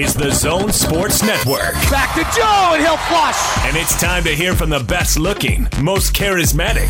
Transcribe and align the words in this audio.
is 0.00 0.14
the 0.14 0.30
Zone 0.30 0.72
Sports 0.72 1.22
Network. 1.22 1.74
Back 1.90 2.14
to 2.14 2.22
Joe, 2.34 2.70
and 2.72 2.80
he'll 2.82 2.96
flush. 2.96 3.36
And 3.66 3.76
it's 3.76 4.00
time 4.00 4.24
to 4.24 4.30
hear 4.30 4.54
from 4.54 4.70
the 4.70 4.80
best 4.80 5.18
looking, 5.18 5.68
most 5.82 6.14
charismatic, 6.14 6.88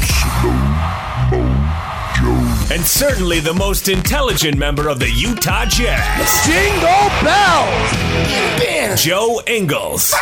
and 2.70 2.84
certainly 2.86 3.40
the 3.40 3.52
most 3.52 3.88
intelligent 3.88 4.56
member 4.56 4.88
of 4.88 5.00
the 5.00 5.10
Utah 5.10 5.64
Jazz, 5.64 6.46
Jingle 6.46 7.10
bells. 7.24 7.90
Joe 8.96 9.40
Ingles. 9.46 10.14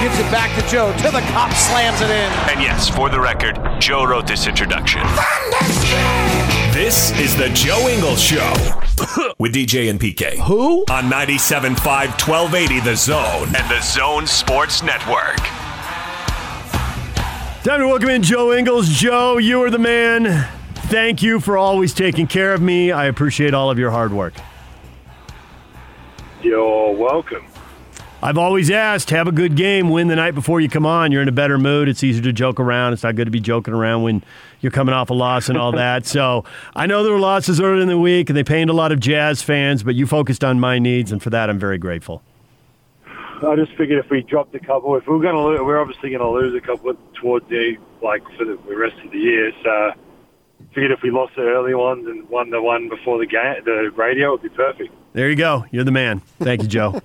Gives 0.00 0.18
it 0.18 0.30
back 0.30 0.56
to 0.58 0.70
Joe. 0.70 0.92
To 0.98 1.10
the 1.10 1.20
cop, 1.32 1.52
slams 1.52 2.00
it 2.00 2.10
in. 2.10 2.32
And 2.50 2.62
yes, 2.62 2.88
for 2.88 3.08
the 3.08 3.20
record, 3.20 3.58
Joe 3.80 4.04
wrote 4.04 4.26
this 4.26 4.46
introduction. 4.46 5.02
This 6.72 7.10
is 7.18 7.36
the 7.36 7.50
Joe 7.54 7.88
Ingles 7.88 8.22
Show 8.22 8.52
with 9.38 9.54
DJ 9.54 9.90
and 9.90 10.00
PK. 10.00 10.38
Who? 10.38 10.82
On 10.90 11.04
97.5 11.10 11.76
1280 11.76 12.80
The 12.80 12.96
Zone 12.96 13.48
and 13.54 13.70
the 13.70 13.80
Zone 13.80 14.26
Sports 14.26 14.82
Network. 14.82 15.38
Time 17.64 17.80
to 17.80 17.86
welcome 17.88 18.10
in 18.10 18.22
Joe 18.22 18.52
Ingles. 18.52 18.88
Joe, 18.88 19.38
you 19.38 19.62
are 19.62 19.70
the 19.70 19.78
man. 19.78 20.48
Thank 20.86 21.22
you 21.22 21.40
for 21.40 21.56
always 21.56 21.94
taking 21.94 22.26
care 22.26 22.54
of 22.54 22.60
me. 22.62 22.92
I 22.92 23.06
appreciate 23.06 23.54
all 23.54 23.70
of 23.70 23.78
your 23.78 23.90
hard 23.90 24.12
work. 24.12 24.34
You're 26.42 26.92
welcome. 26.92 27.46
I've 28.24 28.38
always 28.38 28.70
asked, 28.70 29.10
have 29.10 29.26
a 29.26 29.32
good 29.32 29.56
game, 29.56 29.90
win 29.90 30.06
the 30.06 30.14
night 30.14 30.36
before 30.36 30.60
you 30.60 30.68
come 30.68 30.86
on. 30.86 31.10
You're 31.10 31.22
in 31.22 31.28
a 31.28 31.32
better 31.32 31.58
mood. 31.58 31.88
It's 31.88 32.04
easier 32.04 32.22
to 32.22 32.32
joke 32.32 32.60
around. 32.60 32.92
It's 32.92 33.02
not 33.02 33.16
good 33.16 33.24
to 33.24 33.32
be 33.32 33.40
joking 33.40 33.74
around 33.74 34.04
when 34.04 34.22
you're 34.60 34.70
coming 34.70 34.94
off 34.94 35.10
a 35.10 35.14
loss 35.14 35.48
and 35.48 35.58
all 35.58 35.72
that. 35.72 36.06
So 36.06 36.44
I 36.76 36.86
know 36.86 37.02
there 37.02 37.12
were 37.12 37.18
losses 37.18 37.60
early 37.60 37.82
in 37.82 37.88
the 37.88 37.98
week, 37.98 38.30
and 38.30 38.36
they 38.36 38.44
pained 38.44 38.70
a 38.70 38.74
lot 38.74 38.92
of 38.92 39.00
Jazz 39.00 39.42
fans, 39.42 39.82
but 39.82 39.96
you 39.96 40.06
focused 40.06 40.44
on 40.44 40.60
my 40.60 40.78
needs, 40.78 41.10
and 41.10 41.20
for 41.20 41.30
that, 41.30 41.50
I'm 41.50 41.58
very 41.58 41.78
grateful. 41.78 42.22
I 43.44 43.56
just 43.56 43.72
figured 43.72 44.04
if 44.04 44.08
we 44.08 44.22
dropped 44.22 44.54
a 44.54 44.60
couple, 44.60 44.94
if 44.94 45.04
we 45.08 45.16
we're 45.16 45.22
going 45.22 45.34
to 45.34 45.42
lose, 45.42 45.60
we're 45.60 45.80
obviously 45.80 46.10
going 46.10 46.20
to 46.20 46.30
lose 46.30 46.54
a 46.54 46.64
couple 46.64 46.94
towards 47.14 47.48
the 47.48 47.76
like 48.02 48.22
for 48.38 48.44
the 48.44 48.56
rest 48.68 48.94
of 49.04 49.10
the 49.10 49.18
year. 49.18 49.50
So 49.64 49.92
figured 50.72 50.90
if 50.90 51.02
we 51.02 51.10
lost 51.10 51.34
the 51.36 51.42
early 51.42 51.74
ones 51.74 52.06
and 52.06 52.28
won 52.28 52.50
the 52.50 52.60
one 52.60 52.88
before 52.88 53.18
the 53.18 53.26
game, 53.26 53.62
the 53.64 53.90
radio 53.94 54.32
would 54.32 54.42
be 54.42 54.48
perfect. 54.48 54.92
There 55.12 55.28
you 55.28 55.36
go. 55.36 55.66
You're 55.70 55.84
the 55.84 55.90
man. 55.92 56.20
Thank 56.40 56.62
you, 56.62 56.68
Joe. 56.68 57.00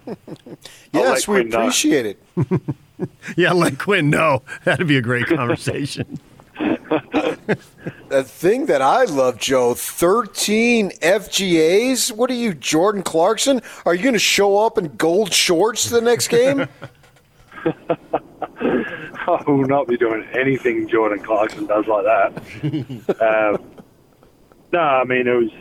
yes, 0.94 1.28
we 1.28 1.36
Quinn 1.36 1.50
know. 1.50 1.58
appreciate 1.60 2.06
it. 2.06 2.24
yeah, 3.38 3.52
let 3.52 3.78
Quinn 3.78 4.10
know. 4.10 4.44
That'd 4.64 4.88
be 4.88 4.98
a 4.98 5.02
great 5.02 5.28
conversation. 5.28 6.20
The 8.10 8.24
thing 8.24 8.68
that 8.68 8.82
I 8.82 9.04
love, 9.04 9.38
Joe, 9.38 9.74
13 9.74 10.92
FGAs. 10.92 12.12
What 12.12 12.32
are 12.32 12.36
you, 12.36 12.54
Jordan 12.54 13.04
Clarkson? 13.04 13.62
Are 13.86 13.94
you 13.94 14.02
going 14.02 14.14
to 14.14 14.20
show 14.20 14.66
up 14.66 14.78
in 14.78 14.96
gold 14.96 15.34
shorts 15.34 15.90
the 15.90 16.00
next 16.00 16.30
game? 16.30 16.68
I 18.60 19.44
will 19.48 19.66
not 19.66 19.88
be 19.88 19.98
doing 19.98 20.26
anything 20.34 20.88
Jordan 20.88 21.24
Clarkson 21.24 21.68
does 21.68 21.86
like 21.88 22.06
that. 22.06 23.18
um, 23.22 23.84
no, 24.74 24.80
I 24.80 25.04
mean 25.04 25.28
it 25.28 25.32
was. 25.32 25.52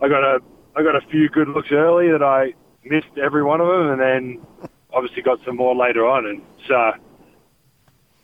I 0.00 0.08
got 0.08 0.22
a 0.22 0.40
I 0.74 0.82
got 0.82 0.96
a 0.96 1.06
few 1.08 1.28
good 1.28 1.48
looks 1.48 1.70
early 1.72 2.10
that 2.10 2.22
I 2.22 2.54
missed 2.84 3.18
every 3.22 3.42
one 3.42 3.60
of 3.60 3.68
them, 3.68 3.92
and 3.92 4.00
then 4.00 4.70
obviously 4.92 5.22
got 5.22 5.38
some 5.44 5.56
more 5.56 5.74
later 5.74 6.06
on. 6.06 6.26
And 6.26 6.42
so, 6.66 6.92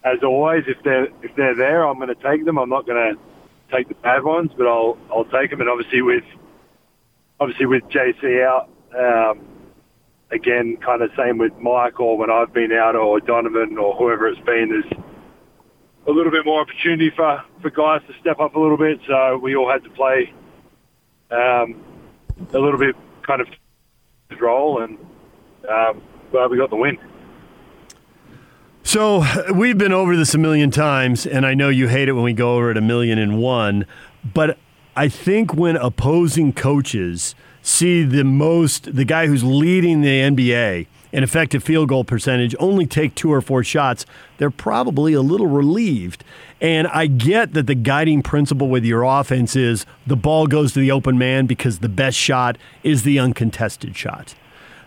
as 0.05 0.19
always, 0.23 0.65
if 0.67 0.83
they're 0.85 1.07
if 1.23 1.35
they're 1.37 1.57
there, 1.57 1.87
I'm 1.87 1.97
going 1.97 2.09
to 2.09 2.23
take 2.23 2.45
them. 2.45 2.59
I'm 2.59 2.69
not 2.69 2.87
going 2.87 3.17
to 3.17 3.77
take 3.77 3.89
the 3.89 3.95
bad 3.95 4.25
ones, 4.25 4.51
but 4.57 4.67
I'll 4.67 4.99
I'll 5.11 5.25
take 5.27 5.51
them. 5.51 5.61
And 5.61 5.71
obviously 5.71 6.03
with 6.03 6.25
obviously 7.41 7.67
with 7.67 7.85
JC 7.85 8.45
out. 8.45 8.69
Um, 8.95 9.52
again, 10.33 10.77
kind 10.79 11.03
of 11.03 11.11
same 11.17 11.39
with 11.39 11.53
Mike 11.59 12.01
or 12.01 12.17
when 12.17 12.31
I've 12.31 12.53
been 12.53 12.73
out 12.73 12.97
or 12.97 13.21
Donovan 13.21 13.79
or 13.79 13.95
whoever 13.95 14.29
it's 14.29 14.41
been, 14.41 14.71
there's 14.71 15.05
a 16.07 16.11
little 16.11 16.33
bit 16.33 16.45
more 16.45 16.61
opportunity 16.61 17.11
for, 17.15 17.43
for 17.61 17.71
guys 17.71 18.01
to 18.09 18.15
step 18.21 18.41
up 18.41 18.55
a 18.55 18.59
little 18.59 18.77
bit. 18.77 19.01
So 19.07 19.39
we 19.39 19.55
all 19.55 19.71
had 19.71 19.85
to 19.85 19.91
play 19.91 20.33
um, 21.31 21.83
a 22.53 22.59
little 22.59 22.79
bit 22.79 22.97
kind 23.27 23.41
of 23.41 23.49
role 24.41 24.83
and 24.83 24.99
um, 25.69 26.03
well, 26.33 26.49
we 26.49 26.57
got 26.57 26.71
the 26.71 26.77
win. 26.77 26.99
So 28.83 29.25
we've 29.55 29.79
been 29.79 29.93
over 29.93 30.17
this 30.17 30.35
a 30.35 30.39
million 30.39 30.71
times, 30.71 31.25
and 31.25 31.47
I 31.47 31.55
know 31.55 31.69
you 31.69 31.87
hate 31.89 32.09
it 32.09 32.13
when 32.13 32.25
we 32.25 32.33
go 32.33 32.57
over 32.57 32.71
it 32.71 32.77
a 32.77 32.81
million 32.81 33.19
and 33.19 33.39
one, 33.39 33.87
but 34.35 34.59
I 34.97 35.09
think 35.09 35.55
when 35.55 35.77
opposing 35.77 36.53
coaches 36.53 37.35
see 37.63 38.03
the 38.03 38.25
most, 38.25 38.95
the 38.95 39.05
guy 39.05 39.27
who's 39.27 39.45
leading 39.45 40.03
the 40.03 40.21
NBA 40.21 40.87
in 41.13 41.23
effective 41.23 41.63
field 41.63 41.89
goal 41.89 42.05
percentage 42.05 42.57
only 42.59 42.87
take 42.87 43.15
two 43.15 43.33
or 43.33 43.41
four 43.41 43.63
shots, 43.63 44.07
they're 44.39 44.51
probably 44.51 45.13
a 45.13 45.21
little 45.21 45.47
relieved. 45.47 46.25
And 46.61 46.87
I 46.89 47.07
get 47.07 47.53
that 47.55 47.67
the 47.67 47.75
guiding 47.75 48.23
principle 48.23 48.69
with 48.69 48.85
your 48.85 49.03
offense 49.03 49.55
is 49.55 49.85
the 50.07 50.17
ball 50.17 50.47
goes 50.47 50.73
to 50.73 50.81
the 50.81 50.91
open 50.91 51.19
man 51.19 51.47
because 51.47 51.81
the 51.81 51.89
best 51.89 52.17
shot 52.17 52.57
is 52.83 53.03
the 53.03 53.19
uncontested 53.19 53.97
shot. 53.97 54.35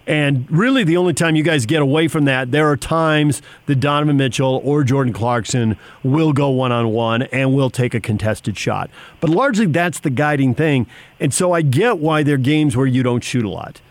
And 0.07 0.49
really, 0.51 0.83
the 0.83 0.97
only 0.97 1.13
time 1.13 1.35
you 1.35 1.41
guys 1.41 1.65
get 1.65 1.81
away 1.81 2.07
from 2.07 2.25
that, 2.25 2.51
there 2.51 2.69
are 2.69 2.77
times 2.77 3.41
that 3.65 3.75
Donovan 3.75 4.17
Mitchell 4.17 4.61
or 4.63 4.83
Jordan 4.83 5.13
Clarkson 5.13 5.77
will 6.03 6.31
go 6.31 6.49
one 6.49 6.71
on 6.71 6.89
one 6.89 7.23
and 7.23 7.55
will 7.55 7.71
take 7.71 7.95
a 7.95 7.99
contested 7.99 8.55
shot. 8.57 8.91
But 9.19 9.31
largely, 9.31 9.65
that's 9.65 9.99
the 9.99 10.11
guiding 10.11 10.53
thing. 10.53 10.85
And 11.19 11.33
so 11.33 11.53
I 11.53 11.63
get 11.63 11.97
why 11.97 12.21
there 12.21 12.35
are 12.35 12.37
games 12.37 12.77
where 12.77 12.85
you 12.85 13.01
don't 13.01 13.23
shoot 13.23 13.45
a 13.45 13.49
lot. 13.49 13.81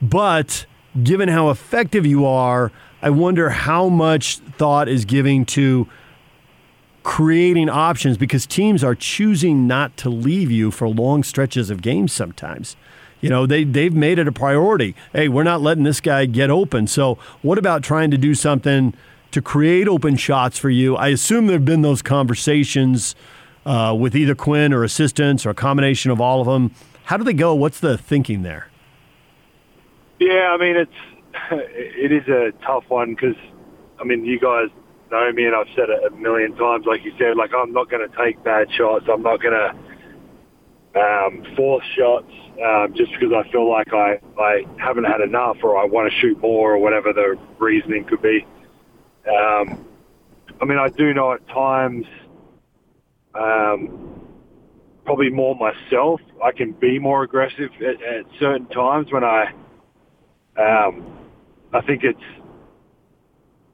But 0.00 0.66
given 1.02 1.28
how 1.28 1.50
effective 1.50 2.06
you 2.06 2.24
are, 2.24 2.70
I 3.02 3.10
wonder 3.10 3.50
how 3.50 3.88
much 3.88 4.38
thought 4.38 4.88
is 4.88 5.04
giving 5.04 5.44
to 5.46 5.88
creating 7.02 7.68
options 7.68 8.16
because 8.16 8.46
teams 8.46 8.82
are 8.82 8.94
choosing 8.94 9.66
not 9.66 9.96
to 9.98 10.08
leave 10.08 10.50
you 10.50 10.70
for 10.70 10.88
long 10.88 11.22
stretches 11.22 11.68
of 11.68 11.82
games 11.82 12.12
sometimes. 12.12 12.76
You 13.24 13.30
know, 13.30 13.46
they, 13.46 13.64
they've 13.64 13.94
made 13.94 14.18
it 14.18 14.28
a 14.28 14.32
priority. 14.32 14.94
Hey, 15.14 15.28
we're 15.28 15.44
not 15.44 15.62
letting 15.62 15.84
this 15.84 15.98
guy 15.98 16.26
get 16.26 16.50
open. 16.50 16.86
So, 16.86 17.14
what 17.40 17.56
about 17.56 17.82
trying 17.82 18.10
to 18.10 18.18
do 18.18 18.34
something 18.34 18.92
to 19.30 19.40
create 19.40 19.88
open 19.88 20.16
shots 20.16 20.58
for 20.58 20.68
you? 20.68 20.94
I 20.94 21.08
assume 21.08 21.46
there 21.46 21.56
have 21.56 21.64
been 21.64 21.80
those 21.80 22.02
conversations 22.02 23.14
uh, 23.64 23.96
with 23.98 24.14
either 24.14 24.34
Quinn 24.34 24.74
or 24.74 24.84
assistants 24.84 25.46
or 25.46 25.50
a 25.50 25.54
combination 25.54 26.10
of 26.10 26.20
all 26.20 26.42
of 26.42 26.46
them. 26.46 26.74
How 27.04 27.16
do 27.16 27.24
they 27.24 27.32
go? 27.32 27.54
What's 27.54 27.80
the 27.80 27.96
thinking 27.96 28.42
there? 28.42 28.68
Yeah, 30.18 30.52
I 30.52 30.58
mean, 30.58 30.76
it's 30.76 30.92
it 31.50 32.12
is 32.12 32.28
a 32.28 32.52
tough 32.66 32.84
one 32.88 33.14
because, 33.14 33.36
I 33.98 34.04
mean, 34.04 34.26
you 34.26 34.38
guys 34.38 34.68
know 35.10 35.32
me 35.32 35.46
and 35.46 35.56
I've 35.56 35.68
said 35.74 35.88
it 35.88 36.12
a 36.12 36.14
million 36.14 36.54
times, 36.56 36.84
like 36.84 37.02
you 37.02 37.14
said, 37.16 37.38
like 37.38 37.52
I'm 37.56 37.72
not 37.72 37.88
going 37.88 38.06
to 38.06 38.14
take 38.18 38.44
bad 38.44 38.70
shots. 38.70 39.06
I'm 39.10 39.22
not 39.22 39.40
going 39.40 39.54
to 39.54 39.74
um, 40.96 41.44
force 41.56 41.84
shots 41.96 42.30
um, 42.64 42.94
just 42.94 43.12
because 43.12 43.32
I 43.34 43.50
feel 43.50 43.68
like 43.68 43.92
I, 43.92 44.20
I 44.38 44.62
haven't 44.78 45.04
had 45.04 45.20
enough 45.20 45.56
or 45.62 45.76
I 45.76 45.84
want 45.84 46.10
to 46.10 46.18
shoot 46.20 46.38
more 46.40 46.74
or 46.74 46.78
whatever 46.78 47.12
the 47.12 47.36
reasoning 47.58 48.04
could 48.04 48.22
be. 48.22 48.46
Um, 49.26 49.86
I 50.60 50.64
mean, 50.64 50.78
I 50.78 50.88
do 50.88 51.12
know 51.12 51.32
at 51.32 51.46
times, 51.48 52.06
um, 53.34 54.20
probably 55.04 55.30
more 55.30 55.56
myself, 55.56 56.20
I 56.42 56.52
can 56.52 56.72
be 56.72 56.98
more 56.98 57.24
aggressive 57.24 57.70
at, 57.80 58.02
at 58.02 58.24
certain 58.38 58.66
times 58.68 59.12
when 59.12 59.24
I, 59.24 59.52
um, 60.56 61.18
I 61.72 61.80
think 61.82 62.04
it's 62.04 62.22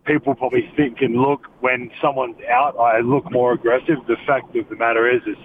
people 0.06 0.34
probably 0.34 0.72
think 0.76 1.02
and 1.02 1.14
look 1.16 1.46
when 1.60 1.90
someone's 2.02 2.40
out, 2.50 2.76
I 2.78 3.00
look 3.00 3.30
more 3.30 3.52
aggressive. 3.52 3.96
The 4.08 4.16
fact 4.26 4.56
of 4.56 4.68
the 4.68 4.76
matter 4.76 5.08
is, 5.08 5.20
is 5.26 5.36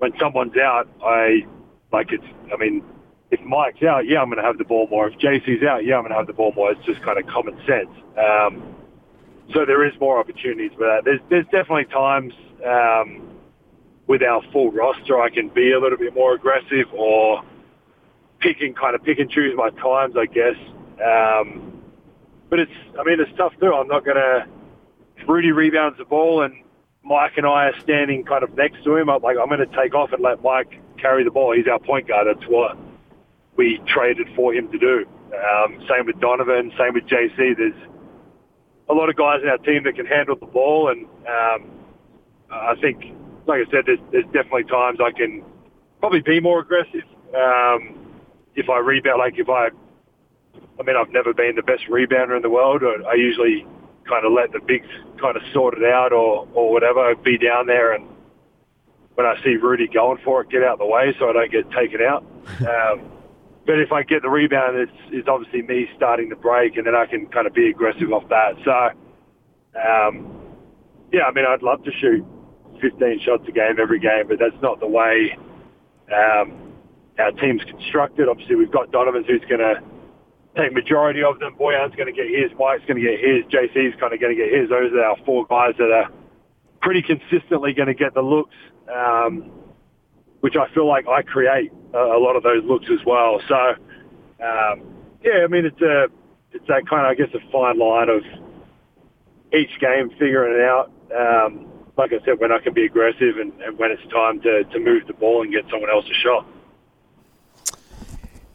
when 0.00 0.12
someone's 0.18 0.56
out, 0.56 0.88
I 1.04 1.46
like 1.92 2.08
it's. 2.10 2.24
I 2.52 2.56
mean, 2.56 2.82
if 3.30 3.40
Mike's 3.42 3.82
out, 3.82 4.08
yeah, 4.08 4.20
I'm 4.20 4.28
going 4.28 4.38
to 4.38 4.42
have 4.42 4.58
the 4.58 4.64
ball 4.64 4.88
more. 4.90 5.08
If 5.08 5.18
JC's 5.18 5.62
out, 5.62 5.84
yeah, 5.84 5.96
I'm 5.96 6.02
going 6.02 6.10
to 6.10 6.16
have 6.16 6.26
the 6.26 6.32
ball 6.32 6.52
more. 6.56 6.72
It's 6.72 6.84
just 6.84 7.02
kind 7.02 7.18
of 7.18 7.26
common 7.26 7.56
sense. 7.66 7.90
Um, 8.18 8.74
so 9.52 9.64
there 9.66 9.86
is 9.86 9.92
more 10.00 10.18
opportunities 10.18 10.72
for 10.76 10.86
that. 10.86 11.02
There's 11.04 11.20
there's 11.28 11.44
definitely 11.46 11.84
times 11.86 12.32
um, 12.66 13.22
with 14.06 14.22
our 14.22 14.42
full 14.52 14.72
roster 14.72 15.20
I 15.20 15.28
can 15.28 15.48
be 15.50 15.72
a 15.72 15.78
little 15.78 15.98
bit 15.98 16.14
more 16.14 16.34
aggressive 16.34 16.86
or 16.96 17.42
pick 18.40 18.60
and 18.60 18.76
kind 18.76 18.94
of 18.94 19.04
pick 19.04 19.18
and 19.18 19.30
choose 19.30 19.54
my 19.56 19.70
times, 19.70 20.16
I 20.16 20.26
guess. 20.26 20.56
Um, 21.04 21.82
but 22.48 22.58
it's, 22.58 22.72
I 22.98 23.04
mean, 23.04 23.20
it's 23.20 23.30
tough 23.36 23.52
too. 23.60 23.72
I'm 23.72 23.86
not 23.86 24.04
going 24.04 24.16
to. 24.16 24.46
Rudy 25.28 25.52
rebounds 25.52 25.98
the 25.98 26.06
ball, 26.06 26.42
and 26.42 26.54
Mike 27.04 27.32
and 27.36 27.46
I 27.46 27.66
are 27.66 27.80
standing 27.80 28.24
kind 28.24 28.44
of 28.44 28.54
next 28.56 28.84
to 28.84 28.96
him. 28.96 29.08
I'm 29.08 29.22
like, 29.22 29.36
I'm 29.40 29.48
going 29.48 29.66
to 29.66 29.76
take 29.76 29.94
off 29.94 30.12
and 30.12 30.22
let 30.22 30.42
Mike 30.42 30.80
carry 30.98 31.24
the 31.24 31.30
ball. 31.30 31.54
He's 31.54 31.66
our 31.66 31.78
point 31.78 32.08
guard. 32.08 32.26
That's 32.26 32.48
what 32.48 32.76
we 33.56 33.80
traded 33.86 34.28
for 34.36 34.54
him 34.54 34.70
to 34.70 34.78
do. 34.78 35.06
Um, 35.32 35.80
same 35.88 36.06
with 36.06 36.20
Donovan. 36.20 36.72
Same 36.78 36.94
with 36.94 37.04
JC. 37.04 37.56
There's 37.56 37.74
a 38.88 38.94
lot 38.94 39.08
of 39.08 39.16
guys 39.16 39.40
in 39.42 39.48
our 39.48 39.58
team 39.58 39.84
that 39.84 39.94
can 39.94 40.06
handle 40.06 40.36
the 40.36 40.46
ball, 40.46 40.90
and 40.90 41.06
um, 41.26 41.70
I 42.50 42.74
think, 42.80 43.04
like 43.46 43.66
I 43.66 43.70
said, 43.70 43.84
there's, 43.86 44.00
there's 44.12 44.24
definitely 44.26 44.64
times 44.64 44.98
I 45.00 45.12
can 45.12 45.44
probably 46.00 46.20
be 46.20 46.40
more 46.40 46.60
aggressive. 46.60 47.04
Um, 47.34 47.96
if 48.56 48.68
I 48.68 48.78
rebound, 48.78 49.20
like 49.20 49.38
if 49.38 49.48
I 49.48 49.68
I 50.80 50.82
mean, 50.82 50.96
I've 50.96 51.12
never 51.12 51.34
been 51.34 51.56
the 51.56 51.62
best 51.62 51.84
rebounder 51.90 52.34
in 52.34 52.42
the 52.42 52.48
world. 52.48 52.82
I 52.82 53.14
usually 53.14 53.66
kind 54.10 54.26
of 54.26 54.32
let 54.32 54.50
the 54.52 54.60
bigs 54.66 54.88
kind 55.22 55.36
of 55.36 55.42
sort 55.54 55.78
it 55.78 55.84
out 55.84 56.12
or, 56.12 56.48
or 56.52 56.72
whatever, 56.72 57.14
be 57.14 57.38
down 57.38 57.66
there 57.66 57.94
and 57.94 58.04
when 59.14 59.26
I 59.26 59.36
see 59.44 59.56
Rudy 59.56 59.86
going 59.86 60.18
for 60.24 60.40
it, 60.40 60.50
get 60.50 60.62
out 60.62 60.74
of 60.74 60.78
the 60.80 60.86
way 60.86 61.14
so 61.18 61.28
I 61.28 61.32
don't 61.32 61.52
get 61.52 61.70
taken 61.70 62.00
out. 62.02 62.24
Um, 62.60 63.10
but 63.66 63.78
if 63.78 63.92
I 63.92 64.02
get 64.02 64.22
the 64.22 64.30
rebound, 64.30 64.76
it's, 64.76 64.92
it's 65.12 65.28
obviously 65.28 65.62
me 65.62 65.86
starting 65.94 66.28
the 66.28 66.36
break, 66.36 66.76
and 66.76 66.86
then 66.86 66.94
I 66.94 67.06
can 67.06 67.26
kind 67.26 67.46
of 67.46 67.52
be 67.52 67.68
aggressive 67.68 68.12
off 68.12 68.28
that. 68.28 68.56
So, 68.64 68.72
um, 69.78 70.26
yeah, 71.12 71.24
I 71.28 71.32
mean, 71.32 71.44
I'd 71.46 71.62
love 71.62 71.84
to 71.84 71.92
shoot 71.92 72.24
15 72.80 73.20
shots 73.20 73.44
a 73.46 73.52
game 73.52 73.76
every 73.80 74.00
game, 74.00 74.26
but 74.28 74.38
that's 74.38 74.60
not 74.62 74.80
the 74.80 74.88
way 74.88 75.36
um, 76.10 76.74
our 77.18 77.30
team's 77.32 77.62
constructed. 77.64 78.28
Obviously, 78.28 78.56
we've 78.56 78.72
got 78.72 78.90
Donovan 78.90 79.24
who's 79.24 79.44
going 79.48 79.60
to 79.60 79.80
take 80.56 80.72
majority 80.72 81.22
of 81.22 81.38
them. 81.38 81.54
Bojan's 81.58 81.94
going 81.94 82.12
to 82.12 82.12
get 82.12 82.26
his. 82.26 82.50
Mike's 82.58 82.84
going 82.86 83.02
to 83.02 83.06
get 83.06 83.20
his. 83.20 83.44
JC's 83.46 83.98
kind 84.00 84.12
of 84.12 84.20
going 84.20 84.36
to 84.36 84.40
get 84.40 84.52
his. 84.52 84.68
Those 84.68 84.92
are 84.92 85.04
our 85.04 85.16
four 85.24 85.46
guys 85.46 85.74
that 85.78 85.90
are 85.90 86.10
pretty 86.82 87.02
consistently 87.02 87.72
going 87.72 87.88
to 87.88 87.94
get 87.94 88.14
the 88.14 88.22
looks, 88.22 88.56
um, 88.92 89.50
which 90.40 90.54
I 90.56 90.72
feel 90.74 90.88
like 90.88 91.06
I 91.06 91.22
create 91.22 91.72
a, 91.94 91.98
a 91.98 92.20
lot 92.20 92.36
of 92.36 92.42
those 92.42 92.64
looks 92.64 92.86
as 92.90 93.04
well. 93.06 93.40
So, 93.48 93.54
um, 94.42 94.82
yeah, 95.22 95.44
I 95.44 95.46
mean, 95.48 95.66
it's 95.66 95.80
a 95.80 96.06
it's 96.52 96.66
that 96.66 96.88
kind 96.88 97.06
of 97.06 97.10
I 97.10 97.14
guess 97.14 97.32
a 97.34 97.52
fine 97.52 97.78
line 97.78 98.08
of 98.08 98.22
each 99.52 99.78
game 99.80 100.10
figuring 100.18 100.58
it 100.58 100.64
out. 100.64 100.90
Um, 101.10 101.66
like 101.96 102.12
I 102.12 102.24
said, 102.24 102.40
when 102.40 102.52
I 102.52 102.58
can 102.58 102.72
be 102.72 102.86
aggressive 102.86 103.36
and, 103.38 103.52
and 103.60 103.78
when 103.78 103.90
it's 103.90 104.02
time 104.12 104.40
to, 104.42 104.64
to 104.64 104.78
move 104.78 105.06
the 105.06 105.12
ball 105.12 105.42
and 105.42 105.52
get 105.52 105.64
someone 105.70 105.90
else 105.90 106.06
a 106.08 106.14
shot. 106.22 106.46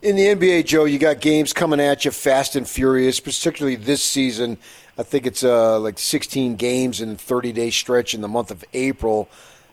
In 0.06 0.16
the 0.18 0.28
NBA, 0.28 0.68
Joe, 0.68 0.86
you 0.86 1.00
got 1.00 1.20
games 1.20 1.52
coming 1.52 1.80
at 1.80 2.06
you 2.06 2.12
fast 2.12 2.56
and 2.56 2.70
furious, 2.70 3.20
particularly 3.20 3.76
this 3.76 4.04
season. 4.04 4.60
I 5.00 5.02
think 5.02 5.26
it's 5.26 5.44
uh, 5.44 5.80
like 5.80 5.98
16 5.98 6.58
games 6.58 7.02
in 7.02 7.14
a 7.14 7.16
30 7.16 7.52
day 7.52 7.72
stretch 7.72 8.14
in 8.14 8.22
the 8.22 8.28
month 8.28 8.52
of 8.52 8.64
April. 8.74 9.28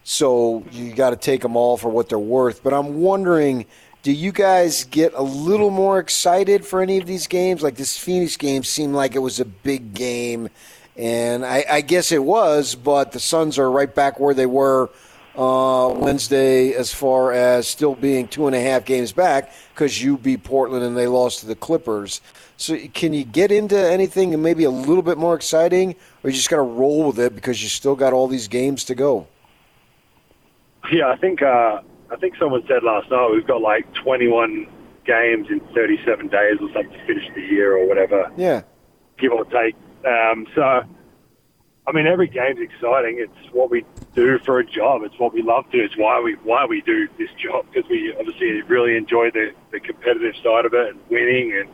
So 0.04 0.64
you 0.72 0.94
got 0.94 1.10
to 1.10 1.16
take 1.16 1.42
them 1.42 1.54
all 1.54 1.76
for 1.76 1.90
what 1.90 2.08
they're 2.08 2.18
worth. 2.18 2.62
But 2.62 2.72
I'm 2.72 3.02
wondering, 3.02 3.66
do 4.02 4.10
you 4.10 4.32
guys 4.32 4.84
get 4.84 5.12
a 5.12 5.22
little 5.22 5.68
more 5.68 5.98
excited 5.98 6.64
for 6.64 6.80
any 6.80 6.96
of 6.96 7.04
these 7.06 7.26
games? 7.26 7.62
Like 7.62 7.74
this 7.74 7.98
Phoenix 7.98 8.38
game 8.38 8.64
seemed 8.64 8.94
like 8.94 9.14
it 9.14 9.18
was 9.18 9.38
a 9.38 9.44
big 9.44 9.92
game, 9.92 10.48
and 10.96 11.44
I, 11.44 11.66
I 11.68 11.80
guess 11.82 12.10
it 12.10 12.24
was, 12.24 12.74
but 12.74 13.12
the 13.12 13.20
Suns 13.20 13.58
are 13.58 13.70
right 13.70 13.94
back 13.94 14.18
where 14.18 14.32
they 14.32 14.46
were 14.46 14.88
uh, 15.36 15.92
Wednesday 15.96 16.72
as 16.74 16.92
far 16.92 17.32
as 17.32 17.66
still 17.66 17.94
being 17.94 18.28
two 18.28 18.46
and 18.46 18.56
a 18.56 18.60
half 18.60 18.84
games 18.84 19.12
back 19.12 19.52
because 19.74 20.02
you 20.02 20.18
beat 20.18 20.44
Portland 20.44 20.84
and 20.84 20.96
they 20.96 21.06
lost 21.06 21.40
to 21.40 21.46
the 21.46 21.54
Clippers. 21.54 22.20
So 22.56 22.78
can 22.94 23.12
you 23.12 23.24
get 23.24 23.50
into 23.50 23.76
anything 23.76 24.40
maybe 24.40 24.64
a 24.64 24.70
little 24.70 25.02
bit 25.02 25.18
more 25.18 25.34
exciting, 25.34 25.96
or 26.22 26.30
you 26.30 26.36
just 26.36 26.50
got 26.50 26.56
to 26.56 26.62
roll 26.62 27.08
with 27.08 27.18
it 27.18 27.34
because 27.34 27.62
you 27.62 27.68
still 27.68 27.96
got 27.96 28.12
all 28.12 28.28
these 28.28 28.46
games 28.46 28.84
to 28.84 28.94
go? 28.94 29.26
Yeah, 30.90 31.08
I 31.08 31.16
think 31.16 31.42
uh, 31.42 31.80
I 32.10 32.16
think 32.20 32.36
someone 32.38 32.62
said 32.68 32.82
last 32.82 33.10
night 33.10 33.30
we've 33.32 33.46
got 33.46 33.60
like 33.62 33.92
21 33.94 34.66
games 35.04 35.48
in 35.50 35.60
37 35.74 36.28
days 36.28 36.58
or 36.60 36.68
something 36.72 36.92
to 36.92 37.06
finish 37.06 37.24
the 37.34 37.40
year 37.40 37.76
or 37.76 37.88
whatever. 37.88 38.30
Yeah, 38.36 38.62
give 39.18 39.32
or 39.32 39.44
take. 39.46 39.74
Um, 40.04 40.46
so, 40.54 40.82
I 41.86 41.92
mean, 41.92 42.06
every 42.06 42.28
game's 42.28 42.60
exciting. 42.60 43.18
It's 43.18 43.52
what 43.54 43.70
we 43.70 43.84
do 44.14 44.38
for 44.44 44.58
a 44.58 44.64
job. 44.64 45.02
It's 45.02 45.18
what 45.18 45.32
we 45.32 45.42
love 45.42 45.64
to. 45.72 45.78
It's 45.78 45.96
why 45.96 46.20
we 46.20 46.34
why 46.44 46.64
we 46.66 46.80
do 46.82 47.08
this 47.18 47.30
job 47.42 47.66
because 47.72 47.88
we 47.90 48.14
obviously 48.18 48.62
really 48.62 48.96
enjoy 48.96 49.30
the, 49.30 49.52
the 49.72 49.80
competitive 49.80 50.34
side 50.42 50.64
of 50.64 50.74
it 50.74 50.94
and 50.94 51.00
winning 51.10 51.52
and 51.56 51.68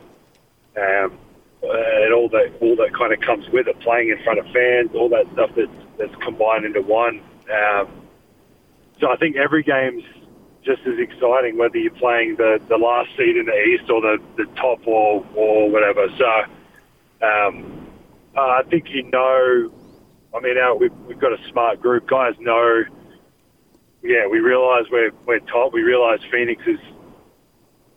um, 0.77 1.19
and 1.61 2.13
all 2.13 2.29
that 2.29 2.53
all 2.61 2.75
that 2.77 2.93
kind 2.97 3.13
of 3.13 3.19
comes 3.21 3.47
with 3.49 3.67
it. 3.67 3.79
Playing 3.81 4.09
in 4.09 4.23
front 4.23 4.39
of 4.39 4.45
fans, 4.53 4.91
all 4.95 5.09
that 5.09 5.25
stuff 5.33 5.51
that's 5.55 5.85
that's 5.97 6.15
combined 6.23 6.65
into 6.65 6.81
one. 6.81 7.21
Um, 7.51 7.87
so 8.99 9.11
I 9.11 9.17
think 9.17 9.35
every 9.35 9.63
game's 9.63 10.03
just 10.63 10.81
as 10.85 10.99
exciting, 10.99 11.57
whether 11.57 11.77
you're 11.77 11.91
playing 11.91 12.35
the, 12.35 12.59
the 12.67 12.77
last 12.77 13.09
seed 13.17 13.37
in 13.37 13.45
the 13.45 13.57
East 13.63 13.89
or 13.89 14.01
the, 14.01 14.17
the 14.37 14.45
top 14.55 14.85
or, 14.85 15.25
or 15.35 15.69
whatever. 15.69 16.07
So 16.17 17.25
um, 17.25 17.87
uh, 18.35 18.41
I 18.41 18.63
think 18.69 18.89
you 18.89 19.03
know, 19.03 19.71
I 20.35 20.39
mean, 20.39 20.57
our, 20.57 20.75
we've, 20.75 20.93
we've 21.07 21.19
got 21.19 21.33
a 21.33 21.37
smart 21.51 21.81
group. 21.81 22.07
Guys 22.07 22.33
know, 22.39 22.83
yeah, 24.03 24.27
we 24.29 24.39
realise 24.39 24.85
we're, 24.91 25.11
we're 25.25 25.39
top. 25.39 25.73
We 25.73 25.81
realise 25.81 26.21
Phoenix 26.31 26.61
is 26.67 26.79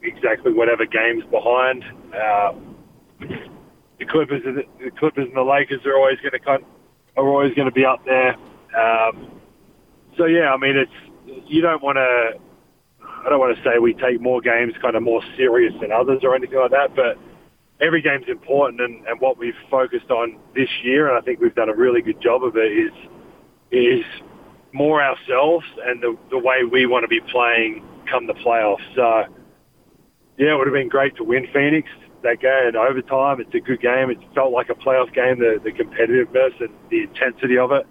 exactly 0.03 0.53
whatever 0.53 0.87
game's 0.87 1.25
behind. 1.31 1.85
Uh, 2.15 2.53
the 3.99 4.07
Clippers, 4.07 4.43
the, 4.45 4.63
the 4.85 4.91
Clippers 4.91 5.27
and 5.29 5.37
the 5.37 5.43
Lakers 5.43 5.81
are 5.87 5.97
always 5.97 6.19
going 6.21 6.33
to 6.33 6.67
are 7.17 7.29
always 7.29 7.55
going 7.55 7.69
to 7.69 7.75
be 7.75 7.85
up 7.85 8.05
there. 8.05 8.35
Um, 8.75 9.41
so 10.17 10.25
yeah, 10.25 10.53
I 10.53 10.57
mean, 10.57 10.77
it's 10.77 11.47
you 11.47 11.61
don't 11.61 11.83
want 11.83 11.97
to. 11.97 12.41
I 13.25 13.29
don't 13.29 13.39
want 13.39 13.57
to 13.57 13.63
say 13.63 13.79
we 13.79 13.95
take 13.95 14.21
more 14.21 14.41
games 14.41 14.75
kind 14.83 14.97
of 14.97 15.03
more 15.03 15.23
serious 15.37 15.73
than 15.81 15.93
others 15.93 16.21
or 16.25 16.35
anything 16.35 16.59
like 16.59 16.73
that, 16.73 16.97
but 16.97 17.17
every 17.83 18.01
game's 18.01 18.29
important, 18.29 18.81
and, 18.81 19.07
and 19.07 19.21
what 19.21 19.39
we've 19.39 19.55
focused 19.71 20.11
on 20.11 20.39
this 20.55 20.69
year, 20.83 21.09
and 21.09 21.19
I 21.19 21.21
think 21.21 21.41
we've 21.41 21.55
done 21.55 21.69
a 21.69 21.75
really 21.75 22.01
good 22.01 22.21
job 22.21 22.45
of 22.45 22.57
it, 22.57 22.73
is 22.73 22.93
is 23.71 24.05
more 24.73 25.03
ourselves 25.03 25.65
and 25.85 26.03
the, 26.03 26.17
the 26.31 26.39
way 26.39 26.65
we 26.71 26.87
want 26.87 27.05
to 27.05 27.09
be 27.09 27.21
playing 27.21 27.85
come 28.11 28.27
the 28.27 28.35
playoffs. 28.35 28.85
So, 28.95 29.25
yeah, 30.39 30.53
it 30.53 30.57
would 30.57 30.67
have 30.67 30.75
been 30.75 30.89
great 30.89 31.17
to 31.17 31.25
win 31.25 31.47
Phoenix 31.53 31.89
that 32.23 32.41
game 32.41 32.69
in 32.69 32.77
overtime. 32.77 33.41
It's 33.41 33.55
a 33.55 33.61
good 33.61 33.81
game. 33.81 34.11
It 34.11 34.19
felt 34.35 34.53
like 34.53 34.69
a 34.69 34.75
playoff 34.75 35.13
game, 35.15 35.39
the, 35.39 35.59
the 35.63 35.73
competitiveness 35.73 36.61
and 36.61 36.71
the 36.91 37.03
intensity 37.03 37.59
of 37.59 37.73
it 37.73 37.87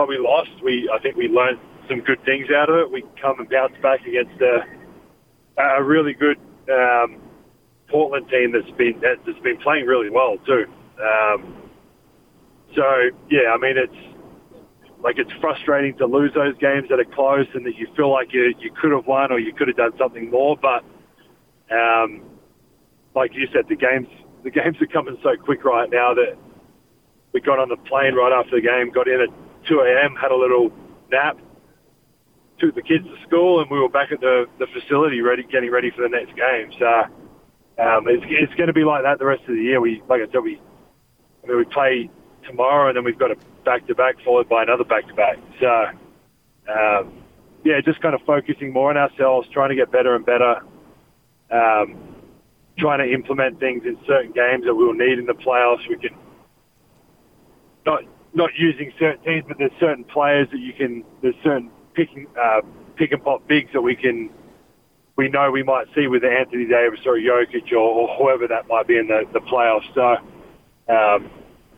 but 0.00 0.08
we 0.08 0.16
lost. 0.16 0.50
We 0.64 0.90
I 0.92 0.98
think 0.98 1.16
we 1.16 1.28
learned 1.28 1.58
some 1.86 2.00
good 2.00 2.24
things 2.24 2.46
out 2.50 2.70
of 2.70 2.76
it. 2.76 2.90
We 2.90 3.04
come 3.20 3.38
and 3.38 3.50
bounce 3.50 3.74
back 3.82 4.00
against 4.06 4.40
a, 4.40 4.64
a 5.60 5.82
really 5.82 6.14
good 6.14 6.38
um, 6.72 7.20
Portland 7.90 8.28
team 8.28 8.52
that's 8.52 8.70
been 8.76 9.00
that's 9.00 9.40
been 9.42 9.58
playing 9.58 9.86
really 9.86 10.10
well 10.10 10.36
too. 10.46 10.64
Um, 11.00 11.56
so 12.74 12.84
yeah, 13.30 13.52
I 13.52 13.58
mean 13.58 13.76
it's 13.76 14.16
like 15.02 15.18
it's 15.18 15.32
frustrating 15.40 15.96
to 15.98 16.06
lose 16.06 16.32
those 16.34 16.56
games 16.58 16.88
that 16.90 17.00
are 17.00 17.14
close 17.14 17.46
and 17.54 17.66
that 17.66 17.76
you 17.76 17.88
feel 17.96 18.10
like 18.10 18.32
you 18.32 18.54
you 18.58 18.70
could 18.80 18.92
have 18.92 19.06
won 19.06 19.32
or 19.32 19.38
you 19.38 19.52
could 19.52 19.68
have 19.68 19.76
done 19.76 19.92
something 19.98 20.30
more. 20.30 20.56
But 20.56 20.84
um, 21.74 22.22
like 23.14 23.32
you 23.34 23.48
said, 23.52 23.64
the 23.68 23.76
games 23.76 24.08
the 24.44 24.50
games 24.50 24.76
are 24.80 24.86
coming 24.86 25.16
so 25.22 25.36
quick 25.36 25.64
right 25.64 25.88
now 25.90 26.14
that 26.14 26.36
we 27.32 27.40
got 27.40 27.58
on 27.58 27.68
the 27.68 27.76
plane 27.76 28.14
right 28.14 28.32
after 28.32 28.56
the 28.56 28.62
game, 28.62 28.90
got 28.90 29.06
in 29.06 29.20
at 29.20 29.68
2 29.68 29.80
a.m., 29.80 30.16
had 30.16 30.30
a 30.30 30.36
little 30.36 30.72
nap, 31.12 31.38
took 32.58 32.74
the 32.74 32.82
kids 32.82 33.04
to 33.04 33.16
school, 33.26 33.60
and 33.60 33.70
we 33.70 33.78
were 33.78 33.88
back 33.88 34.10
at 34.12 34.20
the, 34.20 34.46
the 34.58 34.66
facility 34.74 35.20
ready, 35.20 35.44
getting 35.44 35.70
ready 35.70 35.90
for 35.90 36.02
the 36.02 36.08
next 36.08 36.34
game. 36.34 36.72
So 36.78 37.04
um, 37.80 38.06
it's, 38.08 38.24
it's 38.28 38.54
going 38.54 38.66
to 38.66 38.72
be 38.72 38.84
like 38.84 39.02
that 39.02 39.18
the 39.18 39.26
rest 39.26 39.42
of 39.42 39.54
the 39.54 39.62
year. 39.62 39.80
We, 39.80 40.02
like 40.08 40.20
I 40.20 40.30
said, 40.30 40.42
we, 40.42 40.60
I 41.42 41.46
mean, 41.46 41.56
we 41.56 41.64
play 41.64 42.10
tomorrow, 42.46 42.88
and 42.88 42.96
then 42.96 43.04
we've 43.04 43.18
got 43.18 43.30
a 43.30 43.36
back-to-back 43.64 44.16
followed 44.24 44.48
by 44.48 44.62
another 44.62 44.84
back-to-back. 44.84 45.38
So 45.60 45.86
um, 46.70 47.12
yeah, 47.64 47.80
just 47.84 48.00
kind 48.00 48.14
of 48.14 48.20
focusing 48.26 48.72
more 48.72 48.90
on 48.90 48.96
ourselves, 48.96 49.48
trying 49.52 49.70
to 49.70 49.76
get 49.76 49.90
better 49.90 50.14
and 50.14 50.24
better. 50.24 50.60
Um, 51.50 51.96
trying 52.78 52.98
to 53.06 53.12
implement 53.12 53.60
things 53.60 53.82
in 53.84 53.98
certain 54.06 54.32
games 54.32 54.64
that 54.64 54.74
we'll 54.74 54.94
need 54.94 55.18
in 55.18 55.26
the 55.26 55.34
playoffs. 55.34 55.86
We 55.88 55.96
can 55.96 56.16
not 57.84 58.04
not 58.32 58.50
using 58.56 58.92
certain 58.98 59.22
teams, 59.24 59.44
but 59.46 59.58
there's 59.58 59.72
certain 59.80 60.04
players 60.04 60.48
that 60.52 60.60
you 60.60 60.72
can. 60.72 61.04
There's 61.22 61.34
certain 61.42 61.70
picking 61.94 62.26
uh, 62.40 62.60
pick 62.96 63.12
and 63.12 63.22
pop 63.22 63.46
bigs 63.46 63.70
that 63.72 63.82
we 63.82 63.96
can. 63.96 64.30
We 65.16 65.28
know 65.28 65.50
we 65.50 65.62
might 65.62 65.86
see 65.94 66.06
with 66.06 66.24
Anthony 66.24 66.66
Davis 66.66 67.00
or 67.04 67.16
Jokic 67.16 67.70
or, 67.72 67.78
or 67.78 68.16
whoever 68.16 68.48
that 68.48 68.68
might 68.68 68.86
be 68.86 68.96
in 68.96 69.06
the, 69.08 69.24
the 69.32 69.40
playoffs. 69.40 69.92
So, 69.94 70.92
um, 70.92 71.30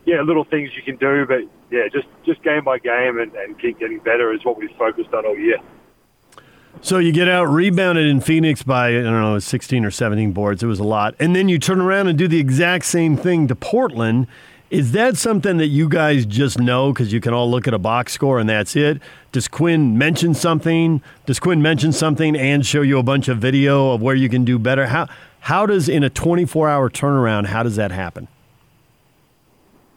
yeah, 0.05 0.21
little 0.21 0.45
things 0.45 0.71
you 0.75 0.83
can 0.83 0.95
do, 0.97 1.25
but 1.25 1.41
yeah, 1.71 1.87
just 1.91 2.07
just 2.25 2.41
game 2.43 2.63
by 2.63 2.79
game 2.79 3.19
and, 3.19 3.33
and 3.35 3.59
keep 3.59 3.79
getting 3.79 3.99
better 3.99 4.33
is 4.33 4.43
what 4.45 4.57
we've 4.57 4.75
focused 4.77 5.13
on 5.13 5.25
all 5.25 5.37
year. 5.37 5.57
So 6.81 6.97
you 6.97 7.11
get 7.11 7.29
out 7.29 7.45
rebounded 7.45 8.07
in 8.07 8.19
Phoenix 8.19 8.63
by 8.63 8.89
I 8.89 9.01
don't 9.01 9.21
know 9.21 9.39
16 9.39 9.85
or 9.85 9.91
17 9.91 10.33
boards. 10.33 10.63
It 10.63 10.67
was 10.67 10.79
a 10.79 10.83
lot, 10.83 11.15
and 11.19 11.35
then 11.35 11.49
you 11.49 11.59
turn 11.59 11.79
around 11.79 12.07
and 12.07 12.17
do 12.17 12.27
the 12.27 12.39
exact 12.39 12.85
same 12.85 13.15
thing 13.17 13.47
to 13.47 13.55
Portland 13.55 14.27
is 14.73 14.91
that 14.93 15.15
something 15.17 15.57
that 15.57 15.67
you 15.67 15.87
guys 15.87 16.25
just 16.25 16.57
know 16.57 16.91
because 16.91 17.13
you 17.13 17.21
can 17.21 17.31
all 17.31 17.49
look 17.49 17.67
at 17.67 17.75
a 17.75 17.79
box 17.79 18.11
score 18.11 18.39
and 18.39 18.49
that's 18.49 18.75
it? 18.75 18.99
Does 19.31 19.47
Quinn 19.47 19.99
mention 19.99 20.33
something? 20.33 20.99
Does 21.27 21.39
Quinn 21.39 21.61
mention 21.61 21.91
something 21.91 22.35
and 22.35 22.65
show 22.65 22.81
you 22.81 22.97
a 22.97 23.03
bunch 23.03 23.27
of 23.27 23.37
video 23.37 23.91
of 23.91 24.01
where 24.01 24.15
you 24.15 24.29
can 24.29 24.43
do 24.43 24.57
better? 24.57 24.87
How 24.87 25.07
how 25.41 25.67
does 25.67 25.87
in 25.87 26.03
a 26.03 26.09
24 26.09 26.69
hour 26.69 26.89
turnaround 26.89 27.45
how 27.45 27.61
does 27.61 27.75
that 27.75 27.91
happen? 27.91 28.27